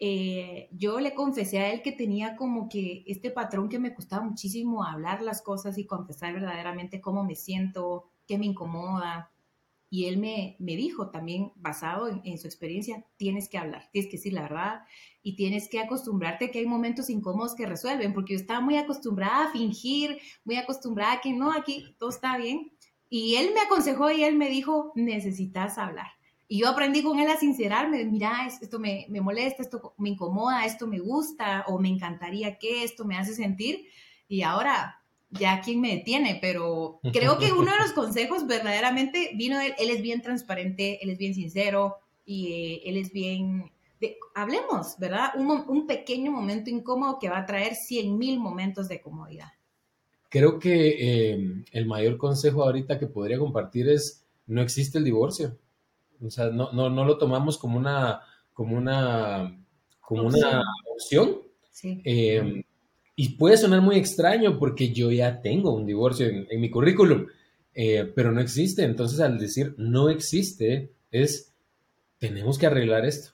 Eh, 0.00 0.68
yo 0.72 0.98
le 0.98 1.14
confesé 1.14 1.60
a 1.60 1.72
él 1.72 1.80
que 1.82 1.92
tenía 1.92 2.34
como 2.34 2.68
que 2.68 3.04
este 3.06 3.30
patrón 3.30 3.68
que 3.68 3.78
me 3.78 3.94
costaba 3.94 4.24
muchísimo 4.24 4.82
hablar 4.82 5.22
las 5.22 5.42
cosas 5.42 5.78
y 5.78 5.86
confesar 5.86 6.34
verdaderamente 6.34 7.00
cómo 7.00 7.22
me 7.22 7.36
siento, 7.36 8.10
qué 8.26 8.36
me 8.36 8.46
incomoda, 8.46 9.30
y 9.92 10.06
él 10.06 10.18
me, 10.18 10.56
me 10.60 10.76
dijo 10.76 11.10
también, 11.10 11.52
basado 11.56 12.08
en, 12.08 12.38
su 12.38 12.46
experiencia, 12.46 13.04
tienes 13.16 13.48
que 13.48 13.58
hablar, 13.58 13.90
tienes 13.92 14.08
que 14.08 14.18
decir 14.18 14.32
la 14.32 14.42
verdad 14.42 14.84
y 15.20 15.34
tienes 15.34 15.68
que 15.68 15.80
acostumbrarte 15.80 16.52
que 16.52 16.60
hay 16.60 16.66
momentos 16.66 17.10
incómodos 17.10 17.56
que 17.56 17.66
resuelven, 17.66 18.14
porque 18.14 18.34
yo 18.34 18.38
estaba 18.38 18.60
muy 18.60 18.76
acostumbrada 18.76 19.46
a 19.46 19.52
fingir, 19.52 20.18
muy 20.44 20.56
acostumbrada 20.56 21.14
a 21.14 21.20
que 21.20 21.32
no, 21.32 21.52
aquí 21.52 21.96
todo 21.98 22.10
está 22.10 22.38
bien. 22.38 22.70
Y 23.08 23.34
él 23.34 23.50
me 23.52 23.60
aconsejó 23.60 24.12
y 24.12 24.22
él 24.22 24.36
me 24.36 24.48
dijo, 24.48 24.92
necesitas 24.94 25.76
hablar. 25.76 26.06
Y 26.46 26.60
yo 26.60 26.68
aprendí 26.68 27.02
con 27.02 27.18
él 27.18 27.28
a 27.28 27.36
sincerarme, 27.36 28.04
mira, 28.04 28.46
esto 28.46 28.78
me, 28.78 29.06
me 29.08 29.20
molesta, 29.20 29.62
esto 29.62 29.94
me 29.98 30.10
incomoda, 30.10 30.64
esto 30.64 30.86
me 30.86 31.00
gusta 31.00 31.64
o 31.66 31.80
me 31.80 31.88
encantaría 31.88 32.58
que 32.58 32.84
esto 32.84 33.04
me 33.04 33.16
hace 33.16 33.34
sentir. 33.34 33.86
Y 34.28 34.42
ahora 34.42 34.99
ya 35.30 35.60
quién 35.60 35.80
me 35.80 35.96
detiene, 35.96 36.38
pero 36.40 37.00
creo 37.12 37.38
que 37.38 37.52
uno 37.52 37.72
de 37.72 37.78
los 37.78 37.92
consejos 37.92 38.46
verdaderamente 38.46 39.30
vino 39.36 39.58
de 39.58 39.66
él. 39.66 39.74
Él 39.78 39.90
es 39.90 40.02
bien 40.02 40.22
transparente, 40.22 40.98
él 41.02 41.10
es 41.10 41.18
bien 41.18 41.34
sincero 41.34 41.96
y 42.24 42.52
eh, 42.52 42.82
él 42.86 42.96
es 42.96 43.12
bien... 43.12 43.70
hablemos, 44.34 44.96
¿verdad? 44.98 45.30
Un, 45.36 45.86
pequeño 45.86 46.32
momento 46.32 46.70
incómodo 46.70 47.18
que 47.18 47.28
va 47.28 47.38
a 47.38 47.46
traer 47.46 47.74
100 47.74 48.18
mil 48.18 48.38
momentos 48.38 48.88
de 48.88 49.00
comodidad. 49.00 49.48
Creo 50.28 50.58
que 50.58 51.32
eh, 51.32 51.64
el 51.72 51.86
mayor 51.86 52.16
consejo 52.16 52.62
ahorita 52.62 52.98
que 52.98 53.06
podría 53.06 53.38
compartir 53.38 53.88
es 53.88 54.24
no 54.46 54.62
existe 54.62 54.98
el 54.98 55.04
divorcio. 55.04 55.58
O 56.24 56.30
sea, 56.30 56.50
no, 56.50 56.72
no, 56.72 56.90
no 56.90 57.04
lo 57.04 57.18
tomamos 57.18 57.56
como 57.56 57.78
una, 57.78 58.20
como 58.52 58.76
una, 58.76 59.58
como 60.00 60.24
una 60.24 60.62
opción. 60.92 61.38
Sí. 61.70 62.02
Eh, 62.04 62.64
y 63.20 63.28
puede 63.36 63.58
sonar 63.58 63.82
muy 63.82 63.96
extraño 63.96 64.58
porque 64.58 64.94
yo 64.94 65.10
ya 65.10 65.42
tengo 65.42 65.74
un 65.74 65.84
divorcio 65.84 66.26
en, 66.26 66.58
mi 66.58 66.70
currículum. 66.70 67.26
eh, 67.74 68.10
pero 68.16 68.32
no 68.32 68.40
existe. 68.40 68.82
Entonces 68.82 69.20
al 69.20 69.38
decir 69.38 69.74
no 69.76 70.08
existe 70.08 70.94
es, 71.10 71.52
tenemos 72.18 72.56
que 72.56 72.64
arreglar 72.64 73.04
esto. 73.04 73.32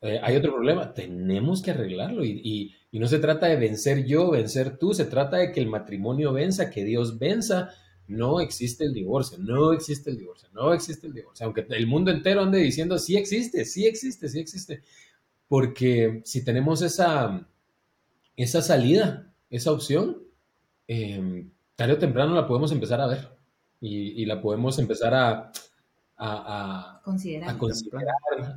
Eh, 0.00 0.18
hay 0.20 0.34
otro 0.34 0.52
problema, 0.52 0.92
tenemos 0.94 1.62
que 1.62 1.70
arreglarlo 1.70 2.24
y, 2.24 2.74
y, 2.90 2.98
no 2.98 3.06
se 3.06 3.20
trata 3.20 3.46
de 3.46 3.54
vencer 3.54 4.04
yo, 4.04 4.32
vencer 4.32 4.78
tú, 4.78 4.92
se 4.92 5.04
trata 5.04 5.36
de 5.36 5.52
que 5.52 5.60
el 5.60 5.68
matrimonio 5.68 6.32
venza, 6.32 6.68
que 6.68 6.82
Dios 6.82 7.20
venza. 7.20 7.70
No 8.08 8.40
existe 8.40 8.84
el 8.84 8.92
divorcio, 8.92 9.38
no 9.38 9.72
existe 9.72 10.10
el 10.10 10.18
divorcio, 10.18 10.48
no 10.52 10.74
existe 10.74 11.06
el 11.06 11.14
divorcio. 11.14 11.46
Aunque 11.46 11.64
el 11.70 11.86
mundo 11.86 12.10
entero 12.10 12.40
ande 12.40 12.58
diciendo 12.58 12.98
sí 12.98 13.16
existe, 13.16 13.64
sí 13.64 13.86
existe, 13.86 14.28
sí 14.28 14.40
existe. 14.40 14.82
Porque 15.46 16.20
si 16.24 16.44
tenemos 16.44 16.82
esa, 16.82 17.46
esa 18.38 18.62
salida, 18.62 19.32
esa 19.50 19.72
opción, 19.72 20.22
eh, 20.86 21.44
tarde 21.74 21.94
o 21.94 21.98
temprano 21.98 22.34
la 22.34 22.46
podemos 22.46 22.70
empezar 22.70 23.00
a 23.00 23.08
ver 23.08 23.28
y, 23.80 24.24
la 24.26 24.40
podemos 24.40 24.78
empezar 24.78 25.12
a, 25.12 25.52
a, 26.16 27.00
considerar. 27.04 27.56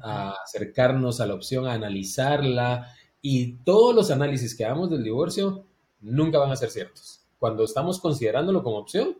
a, 0.03 0.35
acercarnos 0.43 1.19
a 1.19 1.25
la 1.25 1.33
opción, 1.33 1.65
a 1.65 1.73
analizarla 1.73 2.93
y 3.23 3.53
todos 3.63 3.95
los 3.95 4.11
análisis 4.11 4.55
que 4.55 4.65
hagamos 4.65 4.91
del 4.91 5.03
divorcio 5.03 5.65
nunca 5.99 6.37
van 6.37 6.51
a 6.51 6.55
ser 6.55 6.69
ciertos. 6.69 7.25
Cuando 7.39 7.63
estamos 7.63 7.99
considerándolo 7.99 8.63
como 8.63 8.77
opción, 8.77 9.17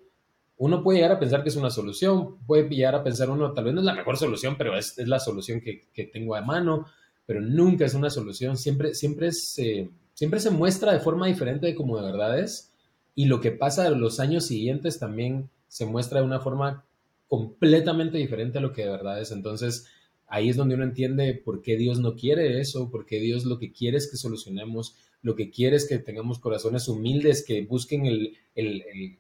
uno 0.58 0.84
puede 0.84 1.00
llegar 1.00 1.14
a 1.14 1.20
pensar 1.20 1.42
que 1.42 1.50
es 1.50 1.56
una 1.56 1.72
solución, 1.72 2.38
puede 2.46 2.70
llegar 2.70 2.94
a 2.94 3.04
pensar 3.04 3.32
uno, 3.32 3.52
tal 3.52 3.66
vez 3.66 3.74
no 3.74 3.82
es 3.82 3.86
la 3.86 3.96
mejor 3.96 4.16
solución, 4.16 4.56
pero 4.60 4.78
es, 4.78 4.96
es 5.00 5.08
la 5.08 5.20
solución 5.20 5.60
que, 5.60 5.88
que, 5.92 6.04
tengo 6.06 6.36
a 6.36 6.42
mano, 6.42 6.86
pero 7.26 7.42
nunca 7.42 7.86
es 7.86 7.96
una 7.96 8.12
solución, 8.12 8.58
siempre, 8.58 8.94
siempre, 8.94 9.32
se, 9.32 9.90
siempre 10.22 10.40
se 10.40 10.52
muestra 10.52 10.94
de 10.94 11.00
forma 11.00 11.26
diferente 11.26 11.66
de 11.66 11.74
como 11.74 11.98
de 11.98 12.06
verdad 12.06 12.38
es, 12.38 12.72
y 13.16 13.26
lo 13.26 13.42
que 13.42 13.50
pasa 13.50 13.88
en 13.88 14.00
los 14.00 14.20
años 14.20 14.46
siguientes 14.46 15.00
también 15.00 15.50
se 15.68 15.88
muestra 15.88 16.20
de 16.20 16.28
una 16.28 16.40
forma 16.40 16.86
completamente 17.28 18.20
diferente 18.20 18.60
a 18.60 18.62
lo 18.62 18.72
que 18.72 18.84
de 18.84 18.92
verdad 18.92 19.20
es. 19.20 19.32
Entonces, 19.32 19.88
ahí 20.28 20.50
es 20.50 20.58
donde 20.58 20.76
uno 20.76 20.84
entiende 20.84 21.34
por 21.34 21.64
qué 21.64 21.76
Dios 21.76 22.00
no 22.00 22.14
quiere 22.14 22.60
eso, 22.62 22.92
por 22.92 23.08
qué 23.08 23.20
Dios 23.20 23.46
lo 23.46 23.58
que 23.58 23.72
quiere 23.72 23.98
es 23.98 24.12
que 24.12 24.16
solucionemos, 24.16 24.96
lo 25.24 25.36
que 25.36 25.50
quiere 25.50 25.76
es 25.76 25.90
que 25.90 25.98
tengamos 25.98 26.38
corazones 26.38 26.88
humildes, 26.88 27.44
que 27.44 27.64
busquen 27.64 28.06
el, 28.06 28.38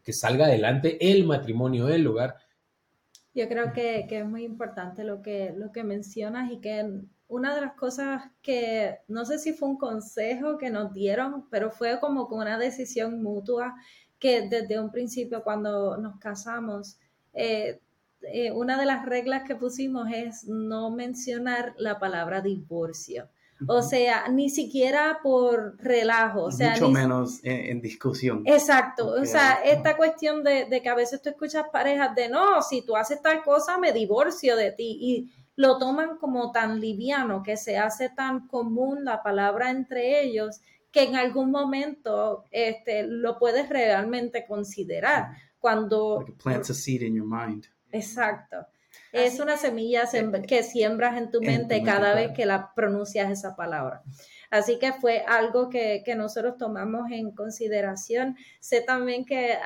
que 0.04 0.14
salga 0.14 0.46
adelante 0.46 1.00
el 1.12 1.26
matrimonio, 1.26 1.90
el 1.90 2.04
lugar. 2.04 2.36
Yo 3.34 3.50
creo 3.50 3.74
que, 3.74 4.06
es 4.08 4.26
muy 4.28 4.44
importante 4.44 5.04
lo 5.04 5.24
que, 5.24 5.52
lo 5.58 5.72
que 5.72 5.84
mencionas 5.84 6.52
y 6.52 6.60
que 6.60 6.86
una 7.32 7.56
de 7.56 7.62
las 7.62 7.76
cosas 7.76 8.24
que 8.42 8.98
no 9.08 9.24
sé 9.24 9.40
si 9.40 9.54
fue 9.54 9.70
un 9.70 9.78
consejo 9.78 10.58
que 10.58 10.70
nos 10.70 10.94
dieron, 10.94 11.48
pero 11.50 11.72
fue 11.72 11.98
como 12.02 12.28
con 12.28 12.40
una 12.42 12.58
decisión 12.58 13.24
mutua 13.24 13.74
que 14.20 14.50
desde 14.50 14.80
un 14.80 14.92
principio 14.92 15.42
cuando 15.42 15.96
nos 15.96 16.20
casamos, 16.20 17.00
eh, 17.34 17.80
eh, 18.24 18.52
una 18.52 18.78
de 18.78 18.86
las 18.86 19.06
reglas 19.06 19.44
que 19.48 19.56
pusimos 19.56 20.10
es 20.14 20.44
no 20.46 20.92
mencionar 20.92 21.74
la 21.78 22.00
palabra 22.00 22.42
divorcio. 22.42 23.30
O 23.68 23.84
sea, 23.84 24.28
ni 24.28 24.50
siquiera 24.50 25.20
por 25.22 25.78
relajo. 25.78 26.46
O 26.46 26.52
sea, 26.52 26.72
Mucho 26.72 26.90
menos 26.90 27.40
en, 27.44 27.80
discusión. 27.80 28.42
Exacto. 28.46 29.08
O 29.22 29.26
sea, 29.26 29.60
esta 29.64 29.96
cuestión 29.96 30.44
de, 30.44 30.66
de, 30.66 30.82
que 30.82 30.90
a 30.90 30.96
veces 30.96 31.22
tú 31.22 31.30
escuchas 31.30 31.66
parejas 31.72 32.16
de, 32.16 32.28
no, 32.28 32.64
si 32.64 32.82
tú 32.82 32.96
haces 32.96 33.22
tal 33.22 33.44
cosa, 33.44 33.78
me 33.78 33.94
divorcio 33.94 34.56
de 34.56 34.72
ti. 34.72 34.98
Y 35.00 35.32
lo 35.56 35.78
toman 35.78 36.18
como 36.18 36.52
tan 36.52 36.80
liviano, 36.80 37.44
que 37.44 37.58
se 37.58 37.78
hace 37.78 38.10
tan 38.10 38.48
común 38.48 39.06
la 39.06 39.22
palabra 39.22 39.70
entre 39.70 40.22
ellos, 40.22 40.62
que 40.92 41.04
en 41.04 41.16
algún 41.16 41.52
momento 41.52 42.44
este, 42.52 43.04
lo 43.04 43.38
puedes 43.38 43.70
realmente 43.70 44.46
considerar. 44.46 45.30
Cuando... 45.60 46.26
plants 46.44 46.70
a 46.70 46.74
seed 46.74 47.02
in 47.02 47.16
your 47.16 47.28
mind. 47.28 47.66
Exacto. 47.92 48.68
Es 49.12 49.40
una 49.40 49.58
semilla 49.58 50.04
eh, 50.14 50.42
que 50.48 50.64
siembras 50.64 51.18
en 51.18 51.32
tu 51.32 51.42
mente 51.42 51.84
cada 51.84 52.14
vez 52.14 52.32
que 52.32 52.46
la 52.46 52.74
pronuncias 52.74 53.30
esa 53.30 53.56
palabra. 53.56 54.04
Así 54.52 54.80
que 54.80 54.92
fue 54.92 55.24
algo 55.26 55.70
que, 55.70 56.04
nosotros 56.18 56.58
tomamos 56.58 57.10
en 57.10 57.32
consideración. 57.32 58.36
Sé 58.60 58.82
también 58.82 59.24
que, 59.24 59.58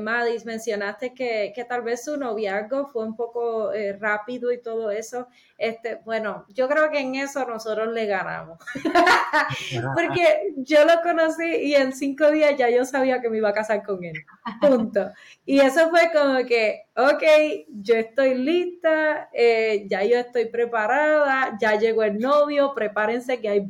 Madis, 0.00 0.46
mencionaste 0.46 1.12
que, 1.12 1.66
tal 1.68 1.82
vez 1.82 2.04
su 2.04 2.16
noviazgo 2.16 2.86
fue 2.86 3.04
un 3.04 3.16
poco 3.16 3.72
eh, 3.72 3.92
rápido 3.94 4.52
y 4.52 4.62
todo 4.62 4.92
eso. 4.92 5.26
Este, 5.58 5.96
bueno, 6.04 6.46
yo 6.48 6.68
creo 6.68 6.88
que 6.90 7.00
en 7.00 7.16
eso 7.16 7.44
nosotros 7.46 7.92
le 7.92 8.06
ganamos. 8.06 8.58
Porque 9.94 10.54
yo 10.58 10.84
lo 10.84 11.02
conocí 11.02 11.44
y 11.44 11.74
en 11.74 11.92
cinco 11.92 12.30
días 12.30 12.54
ya 12.56 12.70
yo 12.70 12.84
sabía 12.84 13.20
que 13.20 13.28
me 13.28 13.38
iba 13.38 13.48
a 13.48 13.54
casar 13.54 13.82
con 13.82 14.04
él. 14.04 14.24
Punto. 14.60 15.10
Y 15.44 15.58
eso 15.58 15.90
fue 15.90 16.10
como 16.12 16.46
que, 16.46 16.84
ok, 16.96 17.22
yo 17.68 17.96
estoy 17.96 18.36
lista, 18.36 19.28
eh, 19.32 19.86
ya 19.88 20.04
yo 20.04 20.16
estoy 20.16 20.46
preparada, 20.46 21.58
ya 21.60 21.76
llegó 21.76 22.04
el 22.04 22.18
novio, 22.18 22.72
prepárense 22.72 23.40
que 23.40 23.48
hay 23.48 23.60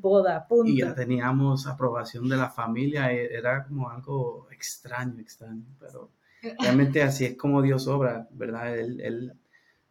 punto. 0.48 0.70
Y 0.70 0.78
ya 0.78 0.94
teníamos 0.94 1.66
aprobación 1.66 2.28
de 2.28 2.36
la 2.36 2.50
familia, 2.50 3.12
e, 3.12 3.34
era 3.34 3.64
como 3.64 3.88
algo 3.90 4.48
extraño, 4.50 5.20
extraño, 5.20 5.64
pero 5.78 6.10
realmente 6.58 7.02
así 7.02 7.24
es 7.24 7.36
como 7.36 7.62
Dios 7.62 7.86
obra, 7.86 8.28
¿verdad? 8.32 8.76
Él, 8.78 9.32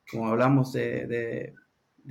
como 0.09 0.27
hablamos 0.27 0.73
de, 0.73 1.53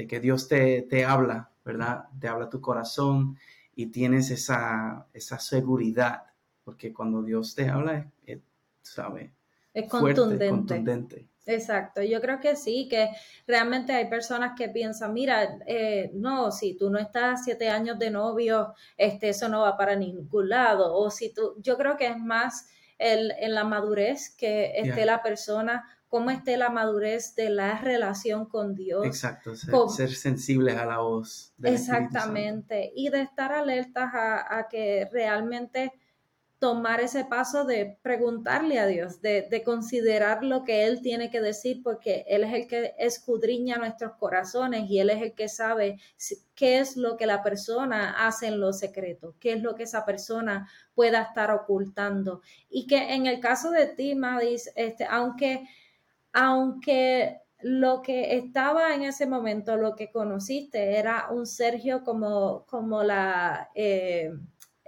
que 0.09 0.21
Dios 0.21 0.49
te, 0.49 0.83
te, 0.83 1.05
habla, 1.05 1.51
¿verdad? 1.65 2.05
Te 2.21 2.29
habla 2.29 2.49
tu 2.49 2.61
corazón 2.61 3.37
y 3.75 3.87
tienes 3.87 4.31
esa, 4.31 5.07
esa 5.13 5.39
seguridad, 5.39 6.23
porque 6.65 6.93
cuando 6.93 7.23
Dios 7.23 7.55
te 7.55 7.69
habla, 7.69 8.11
¿sabe? 8.83 9.33
Es 9.75 9.89
contundente. 9.89 11.29
Exacto, 11.49 12.03
yo 12.03 12.21
creo 12.21 12.41
que 12.41 12.57
sí, 12.57 12.89
que 12.91 13.09
realmente 13.47 13.95
hay 13.95 14.11
personas 14.11 14.53
que 14.55 14.69
piensan, 14.69 15.15
mira, 15.15 15.59
eh, 15.67 16.11
no, 16.13 16.53
si 16.53 16.77
tú 16.77 16.91
no 16.91 16.99
estás 16.99 17.43
siete 17.43 17.71
años 17.71 17.99
de 17.99 18.11
novio, 18.11 18.75
este, 18.99 19.31
eso 19.31 19.49
no 19.49 19.63
va 19.63 19.75
para 19.79 19.97
ningún 19.97 20.51
lado, 20.51 20.95
o 20.95 21.11
si 21.11 21.33
tú, 21.33 21.55
yo 21.63 21.79
creo 21.79 21.97
que 21.97 22.09
es 22.09 22.19
más 22.19 22.69
el, 22.99 23.33
en 23.41 23.55
la 23.55 23.65
madurez 23.65 24.29
que 24.37 24.73
esté 24.77 25.07
la 25.07 25.23
persona, 25.23 25.89
cómo 26.09 26.31
esté 26.31 26.59
la 26.59 26.69
madurez 26.69 27.35
de 27.35 27.49
la 27.49 27.79
relación 27.79 28.45
con 28.45 28.75
Dios. 28.75 29.07
Exacto, 29.07 29.55
ser, 29.57 30.11
sensibles 30.11 30.77
a 30.77 30.85
la 30.85 30.99
voz. 30.99 31.55
Exactamente, 31.63 32.93
y 32.95 33.09
de 33.09 33.23
estar 33.23 33.53
alertas 33.53 34.13
a, 34.13 34.59
a 34.59 34.69
que 34.69 35.09
realmente 35.11 35.95
tomar 36.59 37.01
ese 37.01 37.25
paso 37.25 37.65
de 37.65 37.99
preguntarle 38.03 38.81
a 38.81 38.87
Dios, 38.87 39.23
de, 39.23 39.63
considerar 39.65 40.43
lo 40.43 40.65
que 40.65 40.87
Él 40.87 41.01
tiene 41.03 41.31
que 41.31 41.41
decir, 41.41 41.83
porque 41.83 42.25
Él 42.29 42.43
es 42.43 42.53
el 42.53 42.67
que 42.67 42.95
escudriña 42.99 43.77
nuestros 43.77 44.15
corazones 44.17 44.91
y 44.91 44.99
Él 44.99 45.11
es 45.11 45.23
el 45.23 45.35
que 45.35 45.49
sabe 45.49 45.99
qué 46.55 46.81
es 46.81 46.97
lo 46.97 47.17
que 47.17 47.27
la 47.27 47.43
persona 47.43 48.27
hace 48.27 48.49
en 48.49 48.61
lo 48.61 48.73
secreto, 48.73 49.37
qué 49.39 49.53
es 49.53 49.63
lo 49.63 49.77
que 49.77 49.85
esa 49.85 50.05
persona 50.05 50.69
pueda 50.95 51.23
estar 51.23 51.53
ocultando. 51.53 52.43
Y 52.69 52.89
que 52.89 53.15
en 53.15 53.27
el 53.27 53.39
caso 53.39 53.71
de 53.71 53.87
ti, 53.87 54.17
Madis, 54.17 54.73
este, 54.75 55.05
aunque, 55.05 55.69
aunque 56.33 57.41
lo 57.61 58.03
que 58.03 58.37
estaba 58.37 58.95
en 58.95 59.03
ese 59.03 59.27
momento, 59.27 59.77
lo 59.77 59.95
que 59.95 60.11
conociste, 60.11 60.99
era 60.99 61.29
un 61.31 61.47
Sergio 61.47 62.03
como, 62.03 62.67
como 62.67 63.05
la... 63.05 63.71
Eh, 63.75 64.33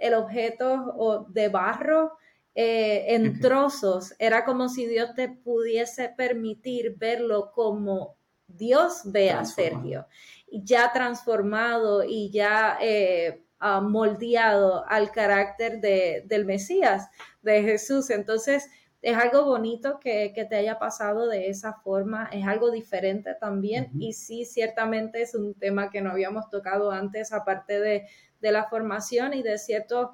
el 0.01 0.15
objeto 0.15 1.27
de 1.29 1.47
barro 1.49 2.13
eh, 2.53 3.15
en 3.15 3.39
trozos. 3.39 4.13
Era 4.19 4.43
como 4.43 4.67
si 4.67 4.85
Dios 4.85 5.13
te 5.15 5.29
pudiese 5.29 6.09
permitir 6.09 6.95
verlo 6.97 7.51
como 7.53 8.17
Dios 8.47 9.03
ve 9.05 9.31
a 9.31 9.45
Sergio, 9.45 10.05
ya 10.51 10.91
transformado 10.91 12.03
y 12.03 12.29
ya 12.31 12.77
eh, 12.81 13.45
ah, 13.59 13.79
moldeado 13.79 14.83
al 14.87 15.11
carácter 15.11 15.79
de, 15.79 16.23
del 16.25 16.45
Mesías, 16.45 17.07
de 17.41 17.61
Jesús. 17.61 18.09
Entonces, 18.09 18.69
es 19.01 19.17
algo 19.17 19.45
bonito 19.45 19.99
que, 19.99 20.33
te 20.49 20.55
haya 20.55 20.77
pasado 20.77 21.27
de 21.27 21.49
esa 21.49 21.73
forma, 21.73 22.29
es 22.31 22.45
algo 22.45 22.71
diferente 22.71 23.35
también 23.35 23.89
y 23.97 24.13
sí, 24.13 24.45
ciertamente 24.45 25.21
es 25.21 25.33
un 25.35 25.53
tema 25.55 25.89
que 25.89 26.01
no 26.01 26.11
habíamos 26.11 26.49
tocado 26.49 26.91
antes, 26.91 27.33
aparte 27.33 27.79
de, 27.79 28.07
de 28.41 28.51
la 28.51 28.65
formación 28.65 29.33
y 29.33 29.43
de 29.43 29.57
ciertos 29.57 30.09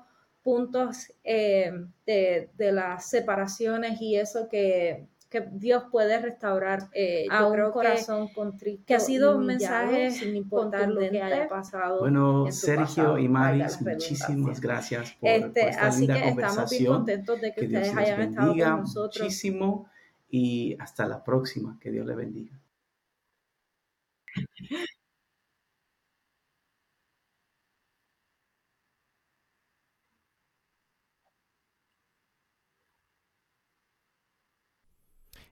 puntos 0.48 1.12
eh, 1.26 1.74
de, 2.06 2.72
las 2.72 3.10
separaciones 3.10 4.00
y 4.02 4.16
eso 4.16 4.48
que, 4.48 5.06
Dios 5.52 5.84
puede 5.92 6.20
restaurar 6.20 6.90
eh, 6.94 7.26
a 7.30 7.48
un 7.48 7.72
corazón 7.72 8.30
contrito. 8.30 8.84
Que 8.86 8.96
ha 8.96 9.00
sido 9.00 9.38
un 9.38 9.46
mensaje 9.46 10.12
sin 10.12 10.36
importar 10.36 10.90
lo 10.90 11.02
que 11.02 11.22
haya 11.22 11.48
pasado. 11.48 12.00
Bueno, 12.00 12.52
Sergio 12.52 13.18
y 13.18 13.28
Maris, 13.28 13.82
muchísimas 13.82 14.62
gracias 14.62 15.12
por, 15.20 15.30
este, 15.30 15.70
esta 15.70 15.88
así 15.88 16.02
linda 16.02 16.22
que 16.22 16.30
Estamos 16.30 16.70
bien 16.70 16.86
contentos 16.86 17.42
de 17.42 17.54
que, 17.54 17.66
ustedes 17.66 17.96
hayan 17.96 18.22
estado 18.22 18.54
con 18.54 18.80
nosotros. 18.80 19.24
Muchísimo 19.24 19.90
y 20.30 20.78
hasta 20.80 21.06
la 21.08 21.24
próxima. 21.24 21.78
Que 21.80 21.92
Dios 21.92 22.06
le 22.06 22.16
bendiga. 22.16 22.58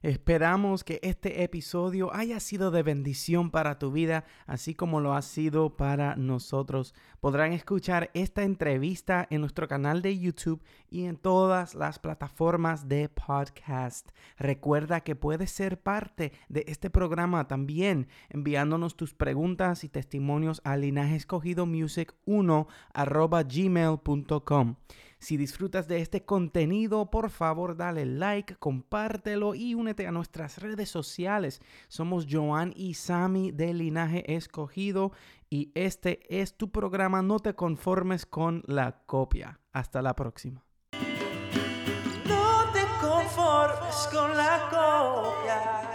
Esperamos 0.02 0.84
que 0.84 1.00
este 1.02 1.42
episodio 1.42 2.14
haya 2.14 2.38
sido 2.40 2.70
de 2.70 2.82
bendición 2.82 3.50
para 3.50 3.78
tu 3.78 3.90
vida, 3.90 4.24
así 4.46 4.74
como 4.74 5.00
lo 5.00 5.14
ha 5.14 5.22
sido 5.22 5.76
para 5.76 6.16
nosotros. 6.16 6.94
Podrán 7.20 7.52
escuchar 7.52 8.10
esta 8.14 8.42
entrevista 8.42 9.26
en 9.30 9.40
nuestro 9.40 9.66
canal 9.68 10.02
de 10.02 10.18
YouTube 10.18 10.62
y 10.90 11.04
en 11.04 11.16
todas 11.16 11.74
las 11.74 11.98
plataformas 11.98 12.88
de 12.88 13.08
podcast. 13.08 14.10
Recuerda 14.38 15.00
que 15.00 15.16
puedes 15.16 15.50
ser 15.50 15.80
parte 15.80 16.32
de 16.48 16.64
este 16.68 16.90
programa 16.90 17.48
también 17.48 18.08
enviándonos 18.28 18.96
tus 18.96 19.14
preguntas 19.14 19.82
y 19.84 19.88
testimonios 19.88 20.60
a 20.64 20.76
linajescogidomusic1 20.76 22.66
gmail.com. 23.46 24.76
Si 25.18 25.36
disfrutas 25.36 25.88
de 25.88 26.00
este 26.00 26.24
contenido, 26.24 27.10
por 27.10 27.30
favor 27.30 27.76
dale 27.76 28.04
like, 28.04 28.56
compártelo 28.56 29.54
y 29.54 29.74
únete 29.74 30.06
a 30.06 30.12
nuestras 30.12 30.58
redes 30.58 30.90
sociales. 30.90 31.60
Somos 31.88 32.26
Joan 32.30 32.72
y 32.76 32.94
Sami 32.94 33.50
de 33.50 33.72
Linaje 33.72 34.34
Escogido 34.34 35.12
y 35.48 35.72
este 35.74 36.20
es 36.40 36.56
tu 36.56 36.70
programa 36.70 37.22
No 37.22 37.38
te 37.38 37.54
conformes 37.54 38.26
con 38.26 38.62
la 38.66 39.02
copia. 39.06 39.60
Hasta 39.72 40.02
la 40.02 40.14
próxima. 40.14 40.64
No 42.26 42.64
te 42.72 42.82
conformes 43.00 44.08
con 44.12 44.36
la 44.36 44.68
copia. 44.70 45.85